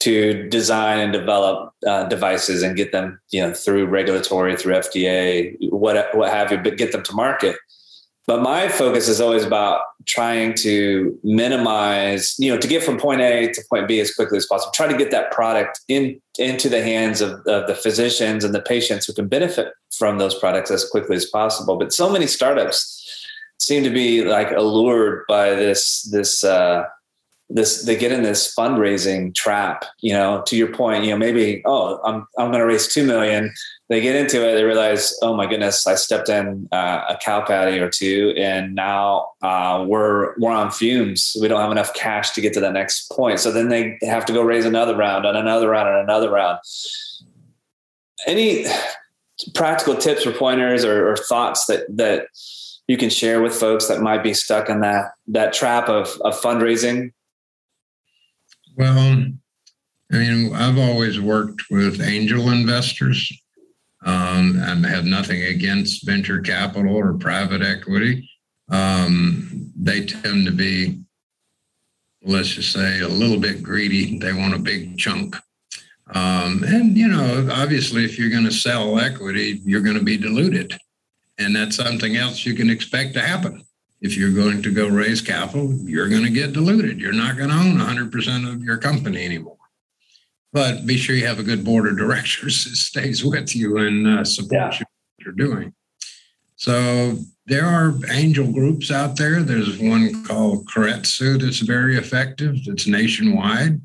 to 0.00 0.48
design 0.48 1.00
and 1.00 1.12
develop 1.12 1.72
uh, 1.86 2.04
devices 2.04 2.62
and 2.62 2.76
get 2.76 2.92
them, 2.92 3.20
you 3.30 3.40
know, 3.40 3.52
through 3.52 3.86
regulatory, 3.86 4.56
through 4.56 4.74
FDA, 4.74 5.56
what 5.70 6.14
what 6.16 6.30
have 6.30 6.52
you, 6.52 6.58
but 6.58 6.76
get 6.76 6.92
them 6.92 7.02
to 7.02 7.12
market. 7.12 7.56
But 8.28 8.42
my 8.42 8.68
focus 8.68 9.08
is 9.08 9.22
always 9.22 9.42
about 9.42 9.80
trying 10.04 10.52
to 10.56 11.18
minimize, 11.24 12.36
you 12.38 12.52
know, 12.52 12.60
to 12.60 12.68
get 12.68 12.82
from 12.82 12.98
point 12.98 13.22
A 13.22 13.50
to 13.50 13.62
point 13.70 13.88
B 13.88 14.00
as 14.00 14.14
quickly 14.14 14.36
as 14.36 14.44
possible. 14.44 14.70
Try 14.72 14.86
to 14.86 14.98
get 14.98 15.10
that 15.10 15.32
product 15.32 15.80
in 15.88 16.20
into 16.38 16.68
the 16.68 16.82
hands 16.82 17.20
of, 17.20 17.40
of 17.46 17.66
the 17.66 17.74
physicians 17.74 18.44
and 18.44 18.54
the 18.54 18.60
patients 18.60 19.06
who 19.06 19.14
can 19.14 19.28
benefit 19.28 19.72
from 19.96 20.18
those 20.18 20.38
products 20.38 20.70
as 20.70 20.88
quickly 20.88 21.16
as 21.16 21.24
possible. 21.24 21.78
But 21.78 21.92
so 21.92 22.10
many 22.10 22.26
startups 22.26 23.26
seem 23.58 23.82
to 23.82 23.90
be 23.90 24.22
like 24.22 24.50
allured 24.52 25.24
by 25.26 25.50
this 25.54 26.02
this 26.12 26.44
uh, 26.44 26.84
this 27.50 27.84
they 27.84 27.96
get 27.96 28.12
in 28.12 28.22
this 28.22 28.54
fundraising 28.54 29.34
trap 29.34 29.86
you 30.00 30.12
know 30.12 30.42
to 30.46 30.54
your 30.54 30.70
point 30.70 31.02
you 31.02 31.10
know 31.10 31.16
maybe 31.16 31.62
oh 31.64 31.98
i'm 32.04 32.26
i'm 32.38 32.50
going 32.50 32.60
to 32.60 32.66
raise 32.66 32.92
2 32.92 33.04
million. 33.04 33.52
They 33.88 34.02
get 34.02 34.16
into 34.16 34.46
it 34.46 34.54
they 34.54 34.64
realize 34.64 35.18
oh 35.22 35.34
my 35.34 35.46
goodness 35.46 35.86
i 35.86 35.94
stepped 35.94 36.28
in 36.28 36.68
uh, 36.72 37.04
a 37.08 37.16
cow 37.22 37.40
patty 37.40 37.78
or 37.78 37.88
two 37.88 38.34
and 38.36 38.74
now 38.74 39.30
uh, 39.42 39.84
we're 39.86 40.38
we're 40.38 40.52
on 40.52 40.70
fumes. 40.70 41.36
We 41.40 41.48
don't 41.48 41.60
have 41.60 41.70
enough 41.70 41.94
cash 41.94 42.30
to 42.32 42.40
get 42.40 42.52
to 42.54 42.60
that 42.60 42.72
next 42.72 43.10
point. 43.10 43.40
So 43.40 43.52
then 43.52 43.68
they 43.68 43.98
have 44.02 44.24
to 44.26 44.32
go 44.32 44.42
raise 44.42 44.64
another 44.64 44.96
round 44.96 45.24
and 45.24 45.36
another 45.36 45.68
round 45.68 45.88
and 45.88 45.98
another 45.98 46.30
round. 46.30 46.58
Any 48.26 48.66
practical 49.54 49.94
tips 49.94 50.26
or 50.26 50.32
pointers 50.32 50.84
or, 50.84 51.10
or 51.10 51.16
thoughts 51.16 51.66
that 51.66 51.84
that 51.96 52.26
you 52.88 52.96
can 52.96 53.10
share 53.10 53.42
with 53.42 53.54
folks 53.54 53.86
that 53.86 54.00
might 54.00 54.22
be 54.22 54.34
stuck 54.34 54.68
in 54.68 54.80
that 54.80 55.12
that 55.28 55.52
trap 55.52 55.88
of, 55.88 56.20
of 56.22 56.38
fundraising 56.40 57.12
well, 58.78 59.24
I 60.12 60.16
mean, 60.16 60.54
I've 60.54 60.78
always 60.78 61.20
worked 61.20 61.62
with 61.68 62.00
angel 62.00 62.50
investors 62.50 63.30
um, 64.04 64.56
and 64.62 64.86
have 64.86 65.04
nothing 65.04 65.42
against 65.42 66.06
venture 66.06 66.40
capital 66.40 66.94
or 66.94 67.12
private 67.14 67.60
equity. 67.60 68.30
Um, 68.70 69.72
they 69.76 70.06
tend 70.06 70.46
to 70.46 70.52
be, 70.52 71.00
let's 72.22 72.50
just 72.50 72.72
say, 72.72 73.00
a 73.00 73.08
little 73.08 73.40
bit 73.40 73.64
greedy. 73.64 74.18
They 74.18 74.32
want 74.32 74.54
a 74.54 74.58
big 74.58 74.96
chunk. 74.96 75.34
Um, 76.14 76.62
and, 76.64 76.96
you 76.96 77.08
know, 77.08 77.48
obviously, 77.52 78.04
if 78.04 78.16
you're 78.16 78.30
going 78.30 78.44
to 78.44 78.52
sell 78.52 78.98
equity, 79.00 79.60
you're 79.64 79.82
going 79.82 79.98
to 79.98 80.04
be 80.04 80.16
diluted. 80.16 80.78
And 81.38 81.54
that's 81.54 81.76
something 81.76 82.16
else 82.16 82.46
you 82.46 82.54
can 82.54 82.70
expect 82.70 83.14
to 83.14 83.20
happen 83.20 83.64
if 84.00 84.16
you're 84.16 84.32
going 84.32 84.62
to 84.62 84.72
go 84.72 84.88
raise 84.88 85.20
capital, 85.20 85.72
you're 85.72 86.08
going 86.08 86.24
to 86.24 86.30
get 86.30 86.52
diluted. 86.52 87.00
You're 87.00 87.12
not 87.12 87.36
going 87.36 87.50
to 87.50 87.56
own 87.56 87.76
100% 87.76 88.52
of 88.52 88.62
your 88.62 88.76
company 88.78 89.24
anymore. 89.24 89.56
But 90.52 90.86
be 90.86 90.96
sure 90.96 91.16
you 91.16 91.26
have 91.26 91.38
a 91.38 91.44
good 91.44 91.64
board 91.64 91.88
of 91.88 91.98
directors 91.98 92.64
that 92.70 92.76
stays 92.76 93.24
with 93.24 93.54
you 93.54 93.78
and 93.78 94.06
uh, 94.06 94.24
supports 94.24 94.80
yeah. 94.80 94.80
you 94.80 94.86
what 95.16 95.24
you're 95.24 95.48
doing. 95.48 95.74
So 96.56 97.16
there 97.46 97.66
are 97.66 97.94
angel 98.10 98.50
groups 98.50 98.90
out 98.90 99.16
there. 99.16 99.42
There's 99.42 99.78
one 99.78 100.24
called 100.24 100.66
Keiretsu 100.66 101.40
that's 101.40 101.60
very 101.60 101.96
effective. 101.96 102.56
It's 102.66 102.86
nationwide. 102.86 103.80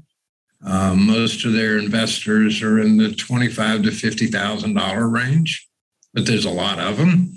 Uh, 0.66 0.96
most 0.96 1.46
of 1.46 1.54
their 1.54 1.78
investors 1.78 2.62
are 2.64 2.80
in 2.80 2.98
the 2.98 3.14
twenty-five 3.14 3.84
to 3.84 3.92
fifty 3.92 4.28
thousand 4.28 4.76
dollar 4.76 5.08
range, 5.10 5.68
but 6.14 6.26
there's 6.26 6.46
a 6.46 6.50
lot 6.50 6.80
of 6.80 6.98
them. 6.98 7.34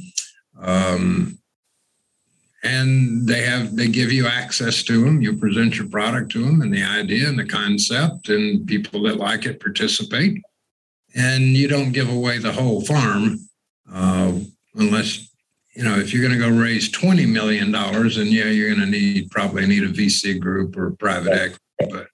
Um, 0.60 1.38
and 2.62 3.26
they 3.26 3.42
have 3.42 3.76
they 3.76 3.88
give 3.88 4.10
you 4.10 4.26
access 4.26 4.82
to 4.82 5.04
them 5.04 5.22
you 5.22 5.36
present 5.36 5.76
your 5.76 5.88
product 5.88 6.32
to 6.32 6.44
them 6.44 6.62
and 6.62 6.72
the 6.72 6.82
idea 6.82 7.28
and 7.28 7.38
the 7.38 7.46
concept 7.46 8.28
and 8.28 8.66
people 8.66 9.02
that 9.02 9.16
like 9.16 9.46
it 9.46 9.60
participate. 9.60 10.42
And 11.14 11.44
you 11.44 11.68
don't 11.68 11.92
give 11.92 12.10
away 12.10 12.38
the 12.38 12.52
whole 12.52 12.82
farm 12.82 13.38
uh, 13.92 14.32
unless 14.74 15.28
you 15.74 15.84
know 15.84 15.96
if 15.98 16.12
you're 16.12 16.26
going 16.26 16.38
to 16.38 16.50
go 16.50 16.54
raise 16.54 16.90
20 16.90 17.26
million 17.26 17.70
dollars 17.70 18.16
and 18.16 18.28
yeah 18.28 18.46
you're 18.46 18.74
going 18.74 18.80
to 18.80 18.90
need 18.90 19.30
probably 19.30 19.66
need 19.66 19.84
a 19.84 19.88
vc 19.88 20.40
group 20.40 20.76
or 20.76 20.92
private 20.92 21.32
equity 21.32 21.60
but 21.90 22.08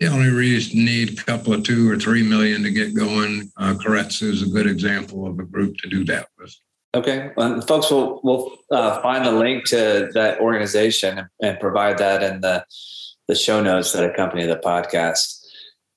you 0.00 0.08
only 0.08 0.28
reason 0.28 0.84
need 0.84 1.18
a 1.18 1.22
couple 1.22 1.54
of 1.54 1.62
two 1.62 1.90
or 1.90 1.96
three 1.96 2.22
million 2.22 2.62
to 2.62 2.70
get 2.70 2.94
going 2.94 3.50
uh, 3.56 3.74
is 3.80 4.42
a 4.42 4.50
good 4.50 4.66
example 4.66 5.26
of 5.26 5.38
a 5.38 5.44
group 5.44 5.76
to 5.78 5.88
do 5.88 6.04
that 6.04 6.28
with 6.38 6.54
Okay, 6.96 7.30
folks 7.68 7.90
will 7.90 8.20
will 8.24 8.56
uh, 8.70 9.02
find 9.02 9.26
the 9.26 9.32
link 9.32 9.66
to 9.66 10.08
that 10.14 10.40
organization 10.40 11.28
and 11.42 11.60
provide 11.60 11.98
that 11.98 12.22
in 12.22 12.40
the 12.40 12.64
the 13.28 13.34
show 13.34 13.62
notes 13.62 13.92
that 13.92 14.02
accompany 14.02 14.46
the 14.46 14.56
podcast. 14.56 15.44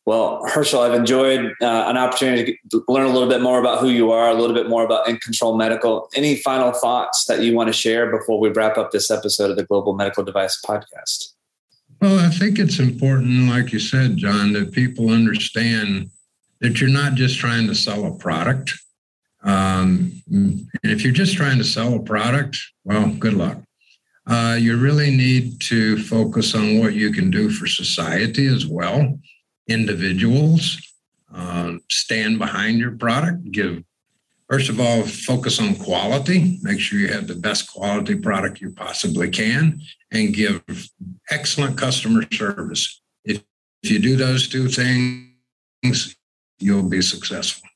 Well, 0.05 0.45
Herschel, 0.47 0.81
I've 0.81 0.93
enjoyed 0.93 1.53
uh, 1.61 1.85
an 1.87 1.95
opportunity 1.95 2.59
to 2.71 2.83
learn 2.89 3.05
a 3.05 3.13
little 3.13 3.29
bit 3.29 3.41
more 3.41 3.59
about 3.59 3.79
who 3.79 3.89
you 3.89 4.11
are, 4.11 4.27
a 4.29 4.33
little 4.33 4.55
bit 4.55 4.67
more 4.67 4.83
about 4.83 5.05
InControl 5.05 5.57
Medical. 5.57 6.09
Any 6.15 6.35
final 6.35 6.73
thoughts 6.73 7.25
that 7.25 7.43
you 7.43 7.53
want 7.55 7.67
to 7.67 7.73
share 7.73 8.11
before 8.11 8.39
we 8.39 8.49
wrap 8.49 8.77
up 8.77 8.91
this 8.91 9.09
episode 9.09 9.51
of 9.51 9.55
the 9.55 9.63
Global 9.63 9.93
Medical 9.93 10.23
Device 10.23 10.59
Podcast? 10.65 11.33
Well, 12.01 12.19
I 12.19 12.29
think 12.29 12.59
it's 12.59 12.79
important, 12.79 13.49
like 13.49 13.71
you 13.71 13.79
said, 13.79 14.17
Jon, 14.17 14.53
that 14.53 14.71
people 14.71 15.11
understand 15.11 16.09
that 16.59 16.81
you're 16.81 16.89
not 16.89 17.13
just 17.13 17.37
trying 17.37 17.67
to 17.67 17.75
sell 17.75 18.05
a 18.05 18.17
product 18.17 18.73
um, 19.43 20.11
if 20.83 21.03
you're 21.03 21.13
just 21.13 21.35
trying 21.35 21.57
to 21.57 21.63
sell 21.63 21.95
a 21.95 21.99
product, 21.99 22.57
well, 22.83 23.09
good 23.09 23.33
luck. 23.33 23.57
Uh, 24.27 24.57
you 24.59 24.77
really 24.77 25.09
need 25.15 25.59
to 25.61 25.97
focus 26.03 26.53
on 26.53 26.79
what 26.79 26.93
you 26.93 27.11
can 27.11 27.31
do 27.31 27.49
for 27.49 27.65
society 27.65 28.45
as 28.47 28.67
well. 28.67 29.17
Individuals 29.67 30.79
uh, 31.33 31.73
stand 31.89 32.37
behind 32.37 32.79
your 32.79 32.91
product. 32.91 33.51
Give 33.51 33.83
first 34.49 34.69
of 34.69 34.79
all, 34.79 35.03
focus 35.03 35.59
on 35.59 35.75
quality. 35.75 36.59
Make 36.61 36.79
sure 36.79 36.99
you 36.99 37.07
have 37.07 37.27
the 37.27 37.35
best 37.35 37.71
quality 37.71 38.15
product 38.15 38.61
you 38.61 38.71
possibly 38.71 39.29
can, 39.29 39.81
and 40.11 40.33
give 40.33 40.63
excellent 41.29 41.77
customer 41.77 42.23
service. 42.31 43.01
If 43.23 43.41
if 43.81 43.91
you 43.91 43.99
do 43.99 44.15
those 44.15 44.49
two 44.49 44.67
things, 44.67 46.15
you'll 46.59 46.89
be 46.89 47.01
successful. 47.01 47.68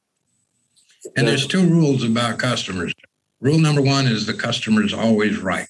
And 1.15 1.27
there's 1.27 1.47
two 1.47 1.67
rules 1.67 2.03
about 2.03 2.39
customers. 2.39 2.93
Rule 3.41 3.59
number 3.59 3.81
one 3.81 4.07
is 4.07 4.25
the 4.25 4.33
customer 4.33 4.83
is 4.83 4.93
always 4.93 5.37
right. 5.37 5.67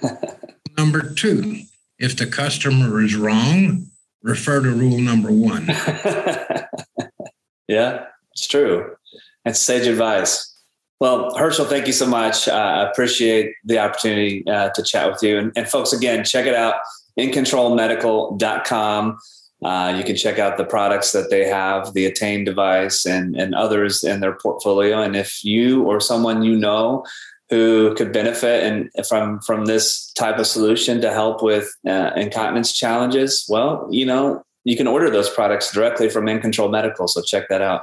number 0.78 1.14
two, 1.14 1.62
if 1.98 2.16
the 2.16 2.26
customer 2.26 3.00
is 3.00 3.14
wrong, 3.14 3.86
refer 4.22 4.60
to 4.60 4.70
rule 4.70 4.98
number 4.98 5.30
one. 5.30 5.66
yeah, 7.68 8.06
it's 8.32 8.48
true. 8.48 8.96
It's 9.44 9.60
sage 9.60 9.86
advice. 9.86 10.52
Well, 10.98 11.36
Herschel, 11.36 11.66
thank 11.66 11.86
you 11.86 11.92
so 11.92 12.06
much. 12.06 12.48
Uh, 12.48 12.54
I 12.54 12.90
appreciate 12.90 13.52
the 13.64 13.78
opportunity 13.78 14.44
uh, 14.48 14.70
to 14.70 14.82
chat 14.82 15.10
with 15.10 15.22
you. 15.22 15.38
And, 15.38 15.52
and, 15.54 15.68
folks, 15.68 15.92
again, 15.92 16.24
check 16.24 16.46
it 16.46 16.54
out 16.54 16.76
incontrolmedical.com. 17.18 19.18
Uh, 19.64 19.94
you 19.96 20.04
can 20.04 20.16
check 20.16 20.38
out 20.38 20.58
the 20.58 20.64
products 20.64 21.12
that 21.12 21.30
they 21.30 21.46
have, 21.46 21.92
the 21.94 22.04
Attain 22.04 22.44
device, 22.44 23.06
and, 23.06 23.34
and 23.36 23.54
others 23.54 24.04
in 24.04 24.20
their 24.20 24.36
portfolio. 24.36 25.00
And 25.00 25.16
if 25.16 25.42
you 25.42 25.84
or 25.84 25.98
someone 26.00 26.42
you 26.42 26.56
know 26.56 27.04
who 27.48 27.94
could 27.94 28.12
benefit 28.12 28.64
and 28.64 29.06
from 29.06 29.40
from 29.40 29.66
this 29.66 30.10
type 30.12 30.38
of 30.38 30.46
solution 30.46 31.00
to 31.00 31.12
help 31.12 31.42
with 31.42 31.70
uh, 31.88 32.10
incontinence 32.16 32.72
challenges, 32.72 33.46
well, 33.48 33.86
you 33.90 34.04
know, 34.04 34.42
you 34.64 34.76
can 34.76 34.86
order 34.86 35.08
those 35.08 35.30
products 35.30 35.72
directly 35.72 36.10
from 36.10 36.26
InControl 36.26 36.70
Medical. 36.70 37.08
So 37.08 37.22
check 37.22 37.48
that 37.48 37.62
out. 37.62 37.82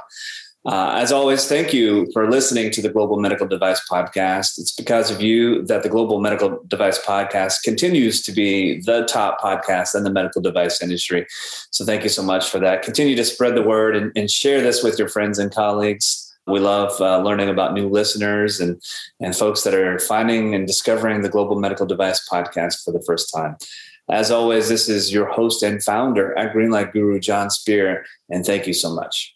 Uh, 0.66 0.92
as 0.94 1.12
always, 1.12 1.46
thank 1.46 1.74
you 1.74 2.10
for 2.14 2.30
listening 2.30 2.70
to 2.70 2.80
the 2.80 2.88
Global 2.88 3.18
Medical 3.18 3.46
Device 3.46 3.82
Podcast. 3.90 4.58
It's 4.58 4.72
because 4.72 5.10
of 5.10 5.20
you 5.20 5.62
that 5.66 5.82
the 5.82 5.90
Global 5.90 6.20
Medical 6.20 6.62
Device 6.66 6.98
Podcast 7.04 7.62
continues 7.62 8.22
to 8.22 8.32
be 8.32 8.80
the 8.80 9.04
top 9.04 9.42
podcast 9.42 9.94
in 9.94 10.04
the 10.04 10.10
medical 10.10 10.40
device 10.40 10.82
industry. 10.82 11.26
So 11.70 11.84
thank 11.84 12.02
you 12.02 12.08
so 12.08 12.22
much 12.22 12.48
for 12.48 12.58
that. 12.60 12.82
Continue 12.82 13.14
to 13.14 13.24
spread 13.26 13.56
the 13.56 13.62
word 13.62 13.94
and, 13.94 14.10
and 14.16 14.30
share 14.30 14.62
this 14.62 14.82
with 14.82 14.98
your 14.98 15.08
friends 15.08 15.38
and 15.38 15.54
colleagues. 15.54 16.34
We 16.46 16.60
love 16.60 16.98
uh, 16.98 17.18
learning 17.18 17.50
about 17.50 17.74
new 17.74 17.88
listeners 17.88 18.58
and, 18.58 18.82
and 19.20 19.36
folks 19.36 19.64
that 19.64 19.74
are 19.74 19.98
finding 19.98 20.54
and 20.54 20.66
discovering 20.66 21.20
the 21.20 21.28
Global 21.28 21.60
Medical 21.60 21.84
Device 21.84 22.26
Podcast 22.26 22.84
for 22.84 22.92
the 22.92 23.02
first 23.06 23.30
time. 23.34 23.56
As 24.10 24.30
always, 24.30 24.70
this 24.70 24.88
is 24.88 25.12
your 25.12 25.26
host 25.26 25.62
and 25.62 25.82
founder 25.82 26.36
at 26.38 26.54
Greenlight 26.54 26.92
Guru, 26.92 27.20
Jon 27.20 27.50
Speer, 27.50 28.06
and 28.30 28.46
thank 28.46 28.66
you 28.66 28.74
so 28.74 28.94
much. 28.94 29.34